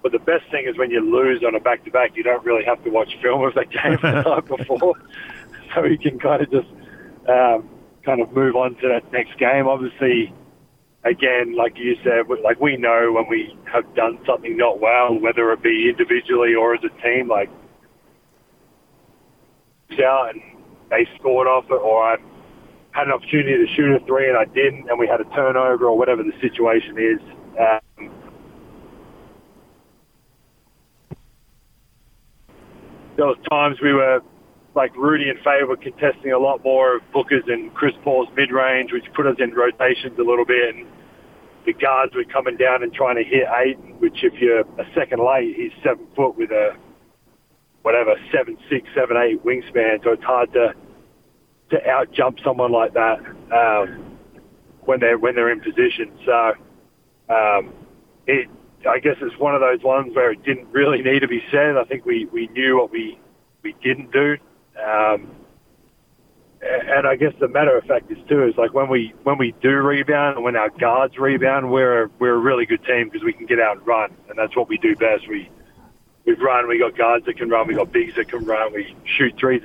But 0.03 0.13
the 0.13 0.19
best 0.19 0.45
thing 0.51 0.67
is 0.69 0.77
when 0.77 0.91
you 0.91 1.01
lose 1.01 1.43
on 1.43 1.55
a 1.55 1.61
back 1.61 1.83
to 1.87 1.91
back, 1.91 2.15
you 2.15 2.23
don't 2.23 2.45
really 2.45 2.65
have 2.67 2.85
to 2.85 2.91
watch 2.91 3.17
film 3.23 3.45
of 3.45 3.55
that 3.55 3.71
game 3.71 3.99
the 4.03 4.21
night 4.21 4.45
before, 4.59 4.95
so 5.75 5.85
you 5.85 5.97
can 5.97 6.19
kind 6.19 6.43
of 6.43 6.51
just 6.51 6.69
um, 7.27 7.67
kind 8.05 8.21
of 8.21 8.31
move 8.33 8.55
on 8.55 8.75
to 8.75 8.89
that 8.89 9.11
next 9.11 9.39
game. 9.39 9.67
Obviously, 9.67 10.35
again, 11.07 11.57
like 11.57 11.77
you 11.77 11.97
said, 12.03 12.27
like 12.43 12.61
we 12.61 12.77
know 12.77 13.13
when 13.13 13.29
we 13.29 13.57
have 13.73 13.85
done 13.95 14.19
something 14.27 14.57
not 14.57 14.81
well, 14.81 15.19
whether 15.19 15.53
it 15.53 15.63
be 15.63 15.89
individually 15.89 16.55
or 16.55 16.75
as 16.75 16.81
a 16.85 17.03
team, 17.03 17.29
like 17.29 17.49
out 20.05 20.35
and 20.35 20.43
they 20.91 21.09
scored 21.19 21.47
off 21.47 21.65
it, 21.71 21.75
or 21.75 22.03
I 22.03 22.17
had 22.91 23.07
an 23.07 23.13
opportunity 23.13 23.67
to 23.67 23.75
shoot 23.75 23.95
a 23.95 24.05
three 24.07 24.29
and 24.29 24.37
I 24.37 24.45
didn't, 24.45 24.91
and 24.91 24.99
we 24.99 25.07
had 25.07 25.21
a 25.21 25.25
turnover 25.35 25.87
or 25.87 25.97
whatever 25.97 26.23
the 26.23 26.33
situation 26.41 26.99
is. 26.99 27.21
Um, 27.59 28.11
there 33.17 33.27
was 33.27 33.39
times 33.51 33.79
we 33.83 33.95
were 33.95 34.21
like 34.77 34.95
Rudy 34.95 35.31
and 35.31 35.39
Faye 35.41 35.65
were 35.67 35.77
contesting 35.77 36.33
a 36.33 36.39
lot 36.39 36.63
more 36.63 36.97
of 36.97 37.03
Booker's 37.13 37.45
and 37.49 37.73
Chris 37.75 37.95
Paul's 38.05 38.29
mid 38.37 38.53
range, 38.53 38.93
which 38.93 39.05
put 39.15 39.27
us 39.27 39.37
in 39.39 39.55
rotations 39.55 40.19
a 40.19 40.23
little 40.23 40.45
bit. 40.45 40.77
And 40.77 40.87
the 41.65 41.73
guards 41.73 42.15
were 42.15 42.25
coming 42.25 42.57
down 42.57 42.83
and 42.83 42.93
trying 42.93 43.17
to 43.17 43.25
hit 43.25 43.49
Ayton, 43.49 43.99
which 43.99 44.23
if 44.23 44.35
you're 44.35 44.61
a 44.61 44.87
second 44.95 45.25
late, 45.25 45.57
he's 45.57 45.73
seven 45.83 46.07
foot 46.15 46.37
with 46.37 46.51
a 46.51 46.77
whatever 47.83 48.15
seven 48.31 48.59
six 48.69 48.87
seven 48.95 49.17
eight 49.17 49.43
wingspan, 49.45 50.05
so 50.05 50.13
it's 50.13 50.25
hard 50.25 50.53
to 50.53 50.75
to 51.71 51.89
out 51.89 52.13
jump 52.13 52.39
someone 52.45 52.71
like 52.71 52.93
that 52.95 53.19
um, 53.51 54.19
when 54.85 55.01
they're 55.01 55.19
when 55.19 55.35
they're 55.35 55.51
in 55.51 55.61
position. 55.61 56.13
So 56.27 56.53
um, 57.35 57.73
it 58.27 58.49
I 58.89 58.99
guess 58.99 59.17
it's 59.23 59.39
one 59.39 59.55
of 59.55 59.61
those 59.61 59.83
ones 59.83 60.15
where 60.15 60.33
it 60.33 60.45
didn't 60.45 60.69
really 60.71 61.01
need 61.01 61.21
to 61.21 61.29
be 61.29 61.43
said. 61.51 61.77
I 61.77 61.85
think 61.85 62.05
we, 62.05 62.27
we 62.27 62.47
knew 62.49 62.77
what 62.77 62.91
we 62.93 63.19
we 63.63 63.75
didn't 63.83 64.13
do. 64.13 64.37
Um, 64.83 65.31
and 66.63 67.07
I 67.07 67.17
guess 67.17 67.33
the 67.39 67.49
matter 67.49 67.77
of 67.77 67.85
fact 67.85 68.11
is 68.11 68.19
too 68.29 68.45
is 68.45 68.57
like 68.57 68.73
when 68.73 68.89
we 68.89 69.13
when 69.23 69.39
we 69.39 69.55
do 69.63 69.71
rebound 69.71 70.37
and 70.37 70.45
when 70.45 70.57
our 70.57 70.71
guards 70.71 71.19
rebound, 71.19 71.71
we're 71.71 72.11
we're 72.19 72.35
a 72.35 72.39
really 72.39 72.67
good 72.67 72.85
team 72.85 73.09
because 73.09 73.25
we 73.25 73.33
can 73.33 73.47
get 73.47 73.61
out 73.61 73.79
and 73.79 73.87
run, 73.87 74.15
and 74.29 74.39
that's 74.39 74.57
what 74.57 74.69
we 74.69 74.79
do 74.79 74.97
best. 74.97 75.29
We 75.29 75.51
we 76.25 76.35
run. 76.35 76.69
We 76.69 76.79
got 76.79 76.97
guards 76.97 77.27
that 77.27 77.37
can 77.37 77.49
run. 77.49 77.69
We 77.69 77.75
got 77.75 77.93
bigs 77.93 78.15
that 78.17 78.29
can 78.29 78.45
run. 78.45 78.73
We 78.73 78.97
shoot 79.05 79.35
threes. 79.39 79.63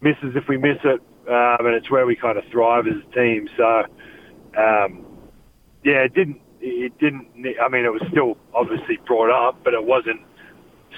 Misses 0.00 0.34
if 0.34 0.48
we 0.48 0.56
miss 0.56 0.78
it, 0.84 1.00
um, 1.28 1.66
and 1.66 1.74
it's 1.74 1.90
where 1.90 2.06
we 2.06 2.16
kind 2.16 2.38
of 2.38 2.44
thrive 2.50 2.86
as 2.86 2.94
a 2.94 3.14
team. 3.14 3.48
So 3.56 3.84
um, 4.56 5.04
yeah, 5.84 6.04
it 6.04 6.14
didn't. 6.14 6.40
It 6.60 6.98
didn't. 6.98 7.28
I 7.60 7.68
mean, 7.68 7.84
it 7.84 7.92
was 7.92 8.02
still 8.10 8.36
obviously 8.54 8.98
brought 9.06 9.30
up, 9.30 9.62
but 9.64 9.74
it 9.74 9.84
wasn't 9.84 10.20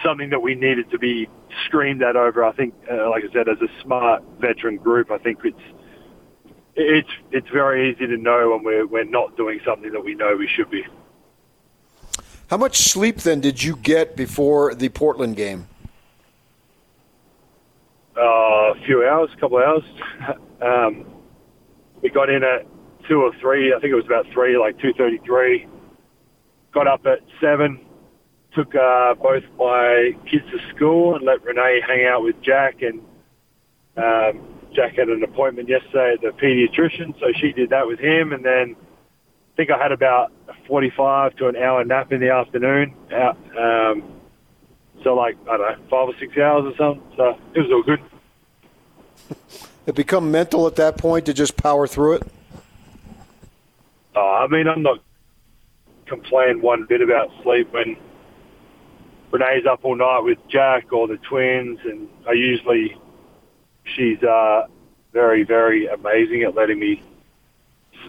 something 0.03 0.31
that 0.31 0.41
we 0.41 0.55
needed 0.55 0.91
to 0.91 0.99
be 0.99 1.29
screamed 1.67 2.03
at 2.03 2.17
over. 2.17 2.45
I 2.45 2.53
think, 2.53 2.75
uh, 2.91 3.09
like 3.11 3.25
I 3.29 3.33
said, 3.33 3.49
as 3.49 3.59
a 3.61 3.83
smart 3.83 4.23
veteran 4.41 4.77
group, 4.77 5.11
I 5.11 5.19
think 5.19 5.41
it's 5.45 5.61
it's 6.75 7.09
it's 7.31 7.49
very 7.51 7.91
easy 7.91 8.07
to 8.07 8.17
know 8.17 8.51
when 8.51 8.65
we're 8.65 8.87
we're 8.87 9.05
not 9.05 9.37
doing 9.37 9.61
something 9.65 9.93
that 9.93 10.05
we 10.05 10.15
know 10.15 10.37
we 10.37 10.49
should 10.49 10.71
be. 10.71 10.85
How 12.49 12.57
much 12.57 12.79
sleep 12.79 13.19
then 13.19 13.41
did 13.41 13.63
you 13.63 13.77
get 13.77 14.17
before 14.17 14.75
the 14.75 14.89
Portland 14.89 15.37
game? 15.37 15.69
Uh, 18.17 18.21
a 18.21 18.75
few 18.85 19.07
hours, 19.07 19.31
a 19.35 19.41
couple 19.41 19.59
of 19.59 19.65
hours. 19.65 20.39
um, 20.61 21.07
we 22.03 22.11
got 22.11 22.29
in 22.29 22.43
at 22.43 22.67
two 23.09 23.23
or 23.23 23.33
three. 23.41 23.75
I 23.75 23.81
think 23.81 23.93
it 23.93 23.97
was 23.97 24.05
about 24.07 24.27
three, 24.33 24.59
like 24.59 24.79
two 24.79 24.93
thirty-three. 24.95 25.67
Got 26.73 26.87
up 26.87 27.07
at 27.07 27.21
seven. 27.41 27.81
Took 28.55 28.75
uh, 28.75 29.15
both 29.15 29.45
my 29.59 30.15
kids 30.31 30.45
to 30.51 30.59
school 30.75 31.17
and 31.17 31.25
let 31.25 31.43
Renee 31.43 31.81
hang 31.87 32.05
out 32.05 32.23
with 32.23 32.39
Jack. 32.43 32.83
And 32.83 33.01
um, 33.97 34.47
Jack 34.75 34.97
had 34.97 35.09
an 35.09 35.23
appointment 35.23 35.71
yesterday 35.71 36.15
at 36.15 36.21
the 36.21 36.33
pediatrician, 36.39 37.19
so 37.19 37.33
she 37.41 37.53
did 37.53 37.71
that 37.71 37.87
with 37.87 37.99
him. 37.99 38.33
And 38.35 38.45
then 38.45 38.77
I 38.77 39.57
think 39.57 39.71
I 39.71 39.79
had 39.79 39.91
about 39.91 40.33
a 40.49 40.55
forty-five 40.67 41.37
to 41.37 41.49
an 41.49 41.57
hour 41.57 41.83
nap 41.83 42.13
in 42.13 42.21
the 42.21 42.31
afternoon. 42.31 42.95
Out, 43.11 43.39
um, 43.59 44.03
so 45.03 45.15
like 45.15 45.39
I 45.51 45.57
don't 45.57 45.81
know, 45.81 45.89
five 45.89 46.09
or 46.09 46.15
six 46.19 46.37
hours 46.37 46.65
or 46.67 46.77
something. 46.77 47.17
So 47.17 47.39
it 47.55 47.61
was 47.61 47.71
all 47.73 47.83
good. 47.83 48.01
It 49.87 49.95
become 49.95 50.31
mental 50.31 50.67
at 50.67 50.77
that 50.77 50.99
point 50.99 51.25
to 51.27 51.33
just 51.33 51.57
power 51.57 51.87
through 51.87 52.17
it. 52.17 52.23
Oh, 54.15 54.47
I 54.47 54.47
mean, 54.47 54.69
I'm 54.69 54.83
not 54.83 54.99
complaining 56.05 56.61
one 56.61 56.85
bit 56.85 57.01
about 57.01 57.31
sleep 57.43 57.73
when 57.73 57.97
Renee's 59.33 59.65
up 59.67 59.81
all 59.83 59.97
night 59.97 60.21
with 60.21 60.39
Jack 60.49 60.93
or 60.93 61.09
the 61.09 61.17
twins, 61.17 61.81
and 61.85 62.09
I 62.29 62.33
usually 62.33 62.97
she's 63.85 64.23
uh, 64.23 64.67
very, 65.13 65.43
very 65.43 65.87
amazing 65.87 66.43
at 66.43 66.55
letting 66.55 66.79
me. 66.79 67.03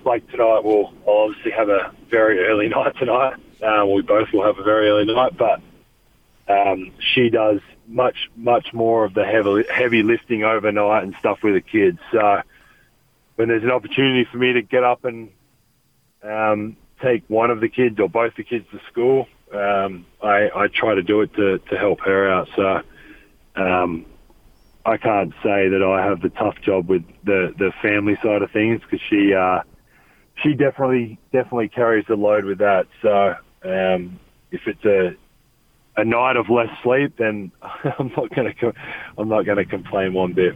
Like 0.04 0.30
tonight, 0.30 0.62
we'll 0.64 0.94
I'll 1.08 1.30
obviously 1.30 1.52
have 1.52 1.70
a 1.70 1.94
very 2.10 2.40
early 2.40 2.68
night 2.78 2.98
tonight. 2.98 3.36
Um, 3.62 3.94
we 3.94 4.02
both 4.02 4.34
will 4.34 4.44
have 4.44 4.60
a 4.60 4.64
very 4.64 4.90
early 4.90 5.06
night, 5.06 5.38
but 5.38 5.62
um, 6.50 6.92
she 7.00 7.30
does 7.30 7.62
much, 7.88 8.30
much 8.36 8.74
more 8.74 9.06
of 9.06 9.14
the 9.14 9.24
heavy, 9.24 9.64
heavy 9.72 10.04
lifting 10.04 10.44
overnight 10.44 11.04
and 11.04 11.16
stuff 11.20 11.40
with 11.42 11.54
the 11.54 11.62
kids. 11.62 12.00
So 12.12 12.42
when 13.36 13.48
there's 13.48 13.64
an 13.64 13.72
opportunity 13.72 14.28
for 14.30 14.38
me 14.38 14.54
to 14.54 14.62
get 14.62 14.84
up 14.84 15.06
and 15.06 15.30
um, 16.22 16.76
take 17.02 17.24
one 17.30 17.50
of 17.50 17.62
the 17.62 17.70
kids 17.70 18.00
or 18.00 18.10
both 18.10 18.36
the 18.36 18.44
kids 18.44 18.66
to 18.72 18.82
school, 18.92 19.28
um, 19.54 20.06
I, 20.22 20.50
I 20.56 20.68
try 20.74 20.96
to 20.96 21.04
do 21.04 21.22
it 21.22 21.34
to, 21.36 21.60
to 21.60 21.78
help 21.78 22.00
her 22.02 22.32
out. 22.32 22.50
So 22.56 22.82
um, 23.56 24.06
I 24.86 24.98
can't 24.98 25.32
say 25.44 25.70
that 25.70 25.84
I 25.84 26.06
have 26.06 26.22
the 26.22 26.30
tough 26.30 26.56
job 26.62 26.90
with 26.90 27.04
the, 27.24 27.54
the 27.58 27.72
family 27.82 28.18
side 28.22 28.42
of 28.42 28.52
things 28.52 28.82
because 28.82 29.02
she 29.10 29.34
uh, 29.34 29.62
she 30.42 30.54
definitely 30.54 31.20
definitely 31.32 31.70
carries 31.70 32.06
the 32.08 32.16
load 32.16 32.46
with 32.46 32.58
that. 32.60 32.88
So 33.02 33.36
um, 33.64 34.20
if 34.52 34.62
it's 34.66 34.84
a 34.86 35.16
a 35.96 36.04
night 36.04 36.38
of 36.38 36.50
less 36.50 36.70
sleep, 36.82 37.18
then 37.18 37.52
I'm 37.62 38.12
not 38.18 38.34
going 38.34 38.54
to 38.54 38.74
I'm 39.18 39.30
not 39.30 39.46
going 39.46 39.58
to 39.58 39.66
complain 39.66 40.14
one 40.14 40.34
bit. 40.34 40.56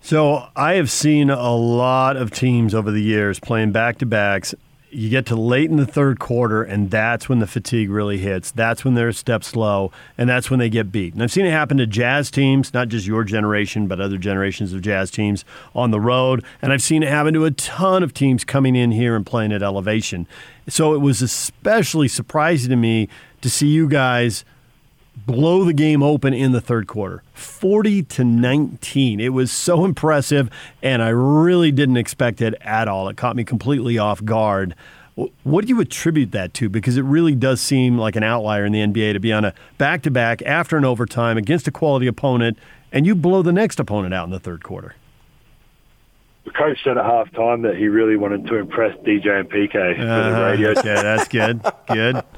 So 0.00 0.46
I 0.54 0.74
have 0.74 0.90
seen 0.90 1.30
a 1.30 1.56
lot 1.56 2.16
of 2.16 2.30
teams 2.30 2.74
over 2.74 2.92
the 2.92 3.02
years 3.02 3.40
playing 3.40 3.72
back 3.72 3.98
to 3.98 4.06
backs. 4.06 4.54
You 4.90 5.10
get 5.10 5.26
to 5.26 5.36
late 5.36 5.68
in 5.68 5.76
the 5.76 5.86
third 5.86 6.20
quarter, 6.20 6.62
and 6.62 6.90
that's 6.90 7.28
when 7.28 7.40
the 7.40 7.46
fatigue 7.46 7.90
really 7.90 8.18
hits. 8.18 8.50
That's 8.50 8.84
when 8.84 8.94
they're 8.94 9.08
a 9.08 9.14
step 9.14 9.42
slow, 9.42 9.90
and 10.16 10.28
that's 10.28 10.48
when 10.48 10.58
they 10.58 10.70
get 10.70 10.92
beat. 10.92 11.12
And 11.12 11.22
I've 11.22 11.32
seen 11.32 11.44
it 11.44 11.50
happen 11.50 11.76
to 11.78 11.86
Jazz 11.86 12.30
teams, 12.30 12.72
not 12.72 12.88
just 12.88 13.06
your 13.06 13.24
generation, 13.24 13.88
but 13.88 14.00
other 14.00 14.16
generations 14.16 14.72
of 14.72 14.82
Jazz 14.82 15.10
teams 15.10 15.44
on 15.74 15.90
the 15.90 16.00
road. 16.00 16.44
And 16.62 16.72
I've 16.72 16.82
seen 16.82 17.02
it 17.02 17.08
happen 17.08 17.34
to 17.34 17.44
a 17.44 17.50
ton 17.50 18.02
of 18.02 18.14
teams 18.14 18.44
coming 18.44 18.76
in 18.76 18.92
here 18.92 19.16
and 19.16 19.26
playing 19.26 19.52
at 19.52 19.62
elevation. 19.62 20.26
So 20.68 20.94
it 20.94 20.98
was 20.98 21.20
especially 21.20 22.08
surprising 22.08 22.70
to 22.70 22.76
me 22.76 23.08
to 23.40 23.50
see 23.50 23.68
you 23.68 23.88
guys 23.88 24.44
blow 25.16 25.64
the 25.64 25.72
game 25.72 26.02
open 26.02 26.34
in 26.34 26.52
the 26.52 26.60
third 26.60 26.86
quarter. 26.86 27.22
40 27.34 28.02
to 28.02 28.24
19 28.24 29.20
it 29.20 29.30
was 29.30 29.50
so 29.50 29.84
impressive 29.84 30.50
and 30.82 31.02
i 31.02 31.08
really 31.08 31.72
didn't 31.72 31.96
expect 31.96 32.40
it 32.40 32.54
at 32.60 32.88
all. 32.88 33.08
It 33.08 33.16
caught 33.16 33.36
me 33.36 33.44
completely 33.44 33.98
off 33.98 34.24
guard. 34.24 34.74
What 35.44 35.64
do 35.64 35.68
you 35.68 35.80
attribute 35.80 36.32
that 36.32 36.52
to? 36.54 36.68
Because 36.68 36.98
it 36.98 37.02
really 37.02 37.34
does 37.34 37.60
seem 37.60 37.96
like 37.96 38.16
an 38.16 38.22
outlier 38.22 38.66
in 38.66 38.72
the 38.72 38.80
nba 38.80 39.14
to 39.14 39.20
be 39.20 39.32
on 39.32 39.44
a 39.44 39.54
back-to-back 39.78 40.42
after 40.42 40.76
an 40.76 40.84
overtime 40.84 41.38
against 41.38 41.66
a 41.66 41.70
quality 41.70 42.06
opponent 42.06 42.58
and 42.92 43.06
you 43.06 43.14
blow 43.14 43.42
the 43.42 43.52
next 43.52 43.80
opponent 43.80 44.12
out 44.12 44.24
in 44.24 44.30
the 44.30 44.40
third 44.40 44.62
quarter 44.62 44.94
the 46.46 46.52
coach 46.52 46.78
said 46.84 46.96
at 46.96 47.04
halftime 47.04 47.62
that 47.62 47.76
he 47.76 47.88
really 47.88 48.16
wanted 48.16 48.46
to 48.46 48.54
impress 48.54 48.96
DJ 48.98 49.40
and 49.40 49.50
PK 49.50 49.74
uh, 49.74 49.94
for 49.94 50.04
the 50.04 50.10
uh-huh. 50.10 50.42
radio. 50.44 50.68
Yeah, 50.70 51.02
that's 51.02 51.28
good. 51.28 51.60
Good. 51.88 52.22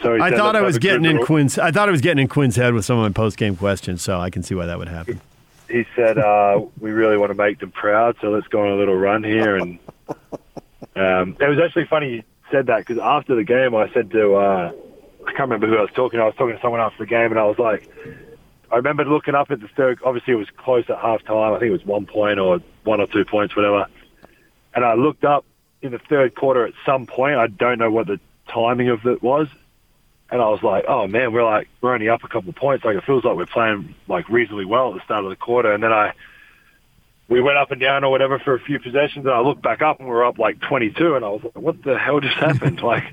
So 0.00 0.14
I 0.14 0.30
thought 0.30 0.54
I 0.54 0.60
was 0.60 0.78
getting 0.78 1.04
in 1.04 1.24
Quinn's. 1.24 1.58
I 1.58 1.72
thought 1.72 1.88
I 1.88 1.90
was 1.90 2.00
getting 2.00 2.22
in 2.22 2.28
Quinn's 2.28 2.54
head 2.54 2.72
with 2.72 2.84
some 2.84 2.98
of 2.98 3.02
my 3.02 3.12
post 3.12 3.36
game 3.36 3.56
questions, 3.56 4.00
so 4.00 4.20
I 4.20 4.30
can 4.30 4.44
see 4.44 4.54
why 4.54 4.66
that 4.66 4.78
would 4.78 4.88
happen. 4.88 5.20
He 5.68 5.84
said, 5.94 6.16
uh, 6.16 6.62
"We 6.80 6.92
really 6.92 7.18
want 7.18 7.30
to 7.30 7.34
make 7.34 7.58
them 7.58 7.72
proud, 7.72 8.16
so 8.22 8.30
let's 8.30 8.46
go 8.46 8.62
on 8.62 8.68
a 8.72 8.76
little 8.76 8.94
run 8.94 9.22
here." 9.22 9.56
And 9.56 9.78
um, 10.96 11.36
it 11.38 11.48
was 11.48 11.58
actually 11.58 11.86
funny 11.86 12.10
you 12.10 12.22
said 12.50 12.68
that 12.68 12.78
because 12.78 12.96
after 12.98 13.34
the 13.34 13.44
game, 13.44 13.74
I 13.74 13.92
said 13.92 14.10
to 14.12 14.34
uh, 14.34 14.72
I 15.26 15.30
can't 15.32 15.50
remember 15.50 15.66
who 15.66 15.76
I 15.76 15.82
was 15.82 15.90
talking. 15.94 16.18
to. 16.18 16.22
I 16.22 16.26
was 16.26 16.36
talking 16.36 16.56
to 16.56 16.62
someone 16.62 16.80
after 16.80 16.98
the 17.00 17.06
game, 17.06 17.32
and 17.32 17.38
I 17.38 17.44
was 17.44 17.58
like, 17.58 17.86
I 18.70 18.76
remember 18.76 19.04
looking 19.04 19.34
up 19.34 19.50
at 19.50 19.60
the 19.60 19.68
third. 19.68 19.98
Obviously, 20.04 20.34
it 20.34 20.36
was 20.36 20.48
close 20.56 20.84
at 20.88 20.98
half 20.98 21.24
time. 21.24 21.54
I 21.54 21.58
think 21.58 21.70
it 21.70 21.72
was 21.72 21.84
one 21.86 22.06
point 22.06 22.38
or 22.38 22.60
one 22.84 23.00
or 23.00 23.06
two 23.06 23.24
points, 23.24 23.56
whatever. 23.56 23.86
And 24.74 24.84
I 24.84 24.94
looked 24.94 25.24
up 25.24 25.44
in 25.80 25.92
the 25.92 25.98
third 25.98 26.34
quarter 26.34 26.66
at 26.66 26.74
some 26.84 27.06
point. 27.06 27.36
I 27.36 27.46
don't 27.46 27.78
know 27.78 27.90
what 27.90 28.06
the 28.06 28.20
timing 28.48 28.88
of 28.88 29.06
it 29.06 29.22
was. 29.22 29.48
And 30.30 30.42
I 30.42 30.48
was 30.48 30.62
like, 30.62 30.84
oh 30.86 31.06
man, 31.06 31.32
we're 31.32 31.44
like, 31.44 31.68
we're 31.80 31.94
only 31.94 32.08
up 32.08 32.22
a 32.22 32.28
couple 32.28 32.50
of 32.50 32.56
points. 32.56 32.84
Like 32.84 32.96
it 32.96 33.04
feels 33.04 33.24
like 33.24 33.36
we're 33.36 33.46
playing 33.46 33.94
like 34.08 34.28
reasonably 34.28 34.66
well 34.66 34.90
at 34.90 34.98
the 34.98 35.04
start 35.04 35.24
of 35.24 35.30
the 35.30 35.36
quarter. 35.36 35.72
And 35.72 35.82
then 35.82 35.92
I, 35.92 36.12
we 37.28 37.40
went 37.40 37.56
up 37.56 37.70
and 37.70 37.80
down 37.80 38.04
or 38.04 38.10
whatever 38.10 38.38
for 38.38 38.54
a 38.54 38.60
few 38.60 38.78
possessions 38.78 39.24
and 39.24 39.34
I 39.34 39.40
looked 39.40 39.62
back 39.62 39.80
up 39.80 40.00
and 40.00 40.08
we 40.08 40.14
are 40.14 40.26
up 40.26 40.38
like 40.38 40.60
22 40.60 41.14
and 41.14 41.24
I 41.24 41.28
was 41.28 41.44
like, 41.44 41.56
what 41.56 41.82
the 41.82 41.98
hell 41.98 42.20
just 42.20 42.36
happened? 42.36 42.80
like, 42.82 43.04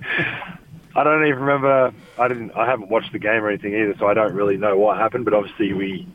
I 0.95 1.03
don't 1.03 1.25
even 1.25 1.39
remember. 1.39 1.93
I 2.17 2.27
didn't. 2.27 2.51
I 2.51 2.65
haven't 2.65 2.89
watched 2.89 3.11
the 3.11 3.19
game 3.19 3.43
or 3.43 3.49
anything 3.49 3.73
either, 3.73 3.95
so 3.99 4.07
I 4.07 4.13
don't 4.13 4.33
really 4.33 4.57
know 4.57 4.77
what 4.77 4.97
happened. 4.97 5.25
But 5.25 5.33
obviously, 5.33 5.73
we 5.73 6.07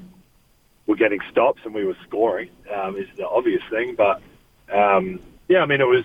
were 0.87 0.97
getting 0.97 1.21
stops 1.31 1.61
and 1.65 1.75
we 1.75 1.85
were 1.85 1.97
scoring 2.09 2.49
um, 2.75 2.97
is 2.97 3.07
the 3.17 3.29
obvious 3.29 3.63
thing. 3.71 3.95
But 3.97 4.23
um, 4.75 5.21
yeah, 5.49 5.61
I 5.61 5.67
mean, 5.67 5.81
it 5.81 5.87
was. 5.87 6.05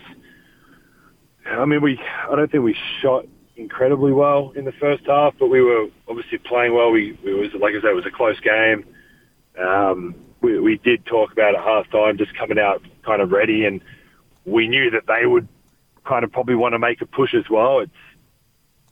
I 1.45 1.63
mean, 1.65 1.81
we. 1.81 1.99
I 2.29 2.35
don't 2.35 2.51
think 2.51 2.63
we 2.63 2.75
shot 3.01 3.25
incredibly 3.55 4.11
well 4.11 4.51
in 4.55 4.65
the 4.65 4.73
first 4.73 5.03
half, 5.05 5.33
but 5.39 5.47
we 5.47 5.61
were 5.61 5.87
obviously 6.09 6.37
playing 6.39 6.73
well. 6.75 6.91
We, 6.91 7.17
we 7.23 7.33
was 7.33 7.51
like 7.53 7.73
I 7.75 7.81
said, 7.81 7.91
it 7.91 7.95
was 7.95 8.05
a 8.05 8.11
close 8.11 8.39
game. 8.41 8.85
Um, 9.57 10.15
we, 10.41 10.59
we 10.59 10.77
did 10.83 11.05
talk 11.05 11.31
about 11.31 11.55
at 11.55 11.61
halftime, 11.61 12.17
just 12.17 12.35
coming 12.37 12.59
out 12.59 12.81
kind 13.05 13.21
of 13.21 13.31
ready, 13.31 13.65
and 13.65 13.79
we 14.45 14.67
knew 14.67 14.91
that 14.91 15.03
they 15.07 15.25
would 15.25 15.47
kind 16.05 16.23
of 16.23 16.31
probably 16.31 16.55
want 16.55 16.73
to 16.73 16.79
make 16.79 17.01
a 17.01 17.05
push 17.05 17.33
as 17.33 17.49
well. 17.49 17.79
It's 17.79 17.91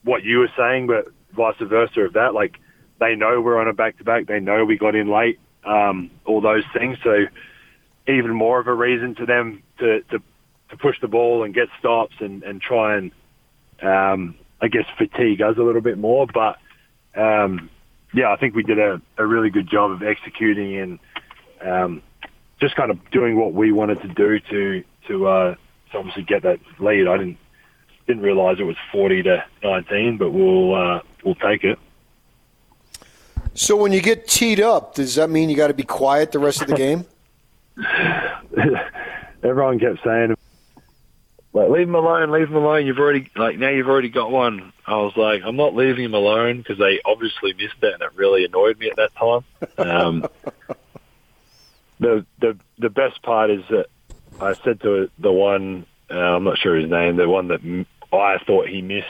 what 0.04 0.24
you 0.24 0.40
were 0.40 0.50
saying, 0.58 0.88
but 0.88 1.08
vice 1.36 1.56
versa 1.62 2.02
of 2.02 2.14
that. 2.14 2.34
Like 2.34 2.60
they 3.00 3.16
know 3.16 3.42
we're 3.42 3.60
on 3.60 3.68
a 3.68 3.74
back 3.74 3.98
to 3.98 4.04
back. 4.04 4.28
They 4.28 4.40
know 4.40 4.66
we 4.66 4.78
got 4.78 4.96
in 4.96 5.10
late. 5.10 5.40
Um, 5.66 6.12
all 6.26 6.42
those 6.42 6.64
things. 6.78 6.98
So 7.04 7.26
even 8.08 8.34
more 8.34 8.60
of 8.60 8.68
a 8.68 8.74
reason 8.74 9.16
to 9.16 9.26
them 9.26 9.64
to, 9.80 10.02
to, 10.12 10.20
to 10.70 10.78
push 10.78 10.98
the 11.02 11.08
ball 11.08 11.44
and 11.44 11.54
get 11.54 11.70
stops 11.80 12.16
and, 12.20 12.44
and 12.44 12.62
try 12.62 12.98
and, 12.98 13.12
um, 13.82 14.36
I 14.62 14.68
guess, 14.68 14.86
fatigue 14.98 15.42
us 15.42 15.56
a 15.58 15.62
little 15.62 15.82
bit 15.82 15.98
more. 15.98 16.28
But, 16.28 16.58
um, 17.20 17.70
yeah, 18.14 18.32
I 18.32 18.38
think 18.38 18.56
we 18.56 18.64
did 18.64 18.80
a, 18.80 19.02
a 19.18 19.26
really 19.26 19.50
good 19.50 19.70
job 19.70 19.92
of 19.92 20.04
executing 20.04 20.78
and 20.78 21.00
um, 21.66 22.04
just 22.60 22.76
kind 22.76 22.92
of 22.92 23.00
doing 23.12 23.38
what 23.38 23.54
we 23.54 23.72
wanted 23.72 24.02
to 24.02 24.08
do 24.10 24.40
to 24.52 24.84
to, 25.08 25.28
uh, 25.28 25.56
to 25.92 25.98
obviously 25.98 26.24
get 26.24 26.44
that 26.44 26.60
lead. 26.80 27.08
I 27.08 27.18
didn't 27.18 27.38
didn't 28.08 28.24
realise 28.24 28.60
it 28.60 28.64
was 28.64 28.78
forty 28.92 29.24
to 29.24 29.44
nineteen, 29.64 30.18
but 30.18 30.32
we'll 30.32 30.76
uh, 30.76 31.02
we'll 31.24 31.36
take 31.36 31.64
it. 31.64 31.80
So 33.56 33.76
when 33.76 33.92
you 33.92 34.02
get 34.02 34.28
teed 34.28 34.60
up, 34.60 34.96
does 34.96 35.16
that 35.16 35.30
mean 35.30 35.50
you 35.50 35.56
got 35.56 35.68
to 35.68 35.74
be 35.74 35.84
quiet 35.84 36.32
the 36.32 36.40
rest 36.40 36.62
of 36.62 36.68
the 36.68 36.76
game? 36.76 37.06
Everyone 39.44 39.80
kept 39.80 40.04
saying, 40.04 40.36
like, 41.54 41.70
leave 41.70 41.88
him 41.88 41.94
alone, 41.96 42.32
leave 42.32 42.48
him 42.48 42.56
alone. 42.56 42.88
You've 42.88 42.98
already, 42.98 43.30
like, 43.36 43.60
now 43.60 43.70
you've 43.70 43.88
already 43.88 44.10
got 44.10 44.32
one. 44.32 44.74
I 44.88 44.96
was 44.96 45.16
like, 45.16 45.44
I'm 45.46 45.56
not 45.56 45.76
leaving 45.76 46.06
him 46.06 46.16
alone 46.16 46.58
because 46.58 46.80
they 46.80 47.00
obviously 47.06 47.54
missed 47.54 47.80
that, 47.82 47.94
and 47.94 48.02
it 48.02 48.12
really 48.16 48.44
annoyed 48.44 48.80
me 48.80 48.90
at 48.90 48.96
that 48.96 49.16
time. 49.16 49.44
Um, 49.78 50.28
the, 52.00 52.26
the, 52.40 52.58
the 52.80 52.90
best 52.90 53.22
part 53.22 53.52
is 53.52 53.64
that 53.70 53.86
I 54.42 54.54
said 54.54 54.82
to 54.82 55.12
the 55.20 55.32
one, 55.32 55.86
uh, 56.10 56.16
I'm 56.16 56.44
not 56.44 56.58
sure 56.58 56.76
his 56.76 56.90
name, 56.90 57.16
the 57.18 57.28
one 57.28 57.48
that 57.50 57.62
I 58.12 58.38
thought 58.46 58.68
he 58.68 58.82
missed 58.82 59.08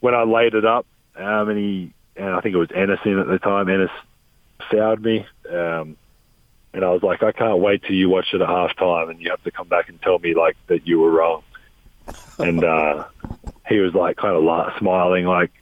when 0.00 0.14
I 0.14 0.22
laid 0.22 0.54
it 0.54 0.64
up, 0.64 0.86
um, 1.16 1.48
and 1.48 1.58
he, 1.58 1.92
and 2.16 2.30
I 2.30 2.40
think 2.40 2.54
it 2.54 2.58
was 2.58 2.68
Enes 2.68 3.04
in 3.04 3.18
at 3.18 3.26
the 3.26 3.38
time. 3.38 3.66
Enes 3.66 3.90
fouled 4.70 5.02
me, 5.02 5.26
um, 5.50 5.96
and 6.72 6.84
I 6.84 6.90
was 6.90 7.02
like, 7.02 7.22
I 7.22 7.32
can't 7.32 7.58
wait 7.58 7.82
till 7.82 7.96
you 7.96 8.08
watch 8.08 8.32
it 8.32 8.40
at 8.40 8.48
halftime, 8.48 9.10
and 9.10 9.20
you 9.20 9.30
have 9.30 9.42
to 9.44 9.50
come 9.50 9.68
back 9.68 9.88
and 9.88 10.00
tell 10.00 10.18
me 10.18 10.34
like 10.34 10.56
that 10.68 10.86
you 10.86 11.00
were 11.00 11.10
wrong. 11.10 11.42
and 12.38 12.64
uh, 12.64 13.04
he 13.68 13.78
was 13.78 13.94
like, 13.94 14.16
kind 14.16 14.36
of 14.36 14.78
smiling, 14.78 15.26
like. 15.26 15.52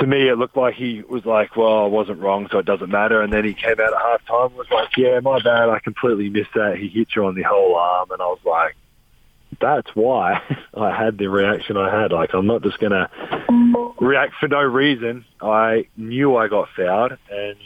To 0.00 0.06
me, 0.06 0.28
it 0.28 0.38
looked 0.38 0.56
like 0.56 0.74
he 0.74 1.02
was 1.02 1.24
like, 1.24 1.56
"Well, 1.56 1.84
I 1.84 1.86
wasn't 1.86 2.20
wrong, 2.20 2.48
so 2.50 2.58
it 2.58 2.66
doesn't 2.66 2.90
matter." 2.90 3.20
And 3.20 3.32
then 3.32 3.44
he 3.44 3.54
came 3.54 3.80
out 3.80 3.92
at 3.92 3.92
halftime 3.94 4.46
and 4.46 4.56
was 4.56 4.70
like, 4.70 4.96
"Yeah, 4.96 5.18
my 5.20 5.40
bad. 5.40 5.68
I 5.68 5.80
completely 5.80 6.28
missed 6.28 6.54
that. 6.54 6.76
He 6.78 6.88
hit 6.88 7.08
you 7.16 7.26
on 7.26 7.34
the 7.34 7.42
whole 7.42 7.74
arm." 7.74 8.10
And 8.10 8.22
I 8.22 8.26
was 8.26 8.38
like, 8.44 8.76
that's 9.60 9.88
why 9.94 10.42
I 10.74 10.94
had 10.94 11.18
the 11.18 11.28
reaction 11.28 11.76
I 11.76 12.02
had. 12.02 12.12
Like, 12.12 12.34
I'm 12.34 12.46
not 12.46 12.62
just 12.62 12.78
going 12.78 12.92
to 12.92 13.10
react 14.00 14.34
for 14.40 14.48
no 14.48 14.62
reason. 14.62 15.24
I 15.40 15.86
knew 15.96 16.36
I 16.36 16.48
got 16.48 16.68
fouled, 16.76 17.16
and 17.30 17.56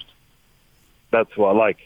that's 1.10 1.36
why, 1.36 1.52
like, 1.52 1.78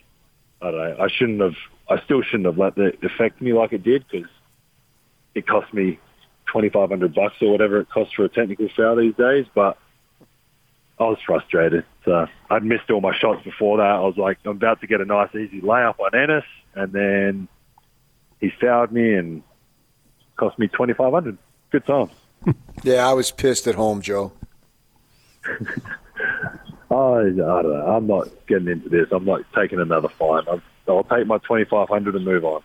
I 0.62 0.70
don't 0.70 0.78
know, 0.78 0.96
I 1.00 1.08
shouldn't 1.08 1.40
have, 1.40 1.56
I 1.88 2.02
still 2.04 2.22
shouldn't 2.22 2.46
have 2.46 2.58
let 2.58 2.76
it 2.78 2.98
affect 3.02 3.40
me 3.40 3.52
like 3.52 3.72
it 3.72 3.82
did 3.82 4.04
because 4.10 4.28
it 5.34 5.46
cost 5.46 5.72
me 5.74 5.98
2500 6.52 7.14
bucks 7.14 7.34
or 7.42 7.52
whatever 7.52 7.80
it 7.80 7.90
costs 7.90 8.14
for 8.14 8.24
a 8.24 8.28
technical 8.28 8.68
foul 8.76 8.96
these 8.96 9.14
days, 9.14 9.46
but 9.54 9.76
I 10.98 11.04
was 11.04 11.18
frustrated. 11.26 11.84
So 12.04 12.26
I'd 12.50 12.64
missed 12.64 12.90
all 12.90 13.00
my 13.00 13.16
shots 13.16 13.44
before 13.44 13.78
that. 13.78 13.84
I 13.84 14.00
was 14.00 14.16
like, 14.16 14.38
I'm 14.44 14.52
about 14.52 14.80
to 14.80 14.86
get 14.86 15.00
a 15.00 15.04
nice 15.04 15.34
easy 15.34 15.60
layup 15.60 15.98
on 16.00 16.12
Enes, 16.12 16.44
and 16.74 16.92
then 16.92 17.48
he 18.40 18.50
fouled 18.60 18.92
me, 18.92 19.14
and 19.14 19.42
cost 20.36 20.58
me 20.58 20.68
twenty 20.68 20.94
five 20.94 21.12
hundred. 21.12 21.38
Good 21.70 21.86
times. 21.86 22.12
yeah, 22.82 23.08
I 23.08 23.12
was 23.12 23.30
pissed 23.30 23.66
at 23.66 23.74
home, 23.74 24.00
Joe. 24.00 24.32
I, 26.90 26.94
I 26.94 27.30
don't 27.30 27.36
know. 27.36 27.86
I'm 27.86 28.06
not 28.06 28.28
getting 28.46 28.68
into 28.68 28.88
this. 28.88 29.08
I'm 29.10 29.24
not 29.24 29.42
taking 29.54 29.80
another 29.80 30.08
fine. 30.08 30.44
i 30.48 30.60
will 30.90 31.04
take 31.04 31.26
my 31.26 31.38
twenty 31.38 31.64
five 31.64 31.88
hundred 31.88 32.14
and 32.14 32.24
move 32.24 32.44
on. 32.44 32.62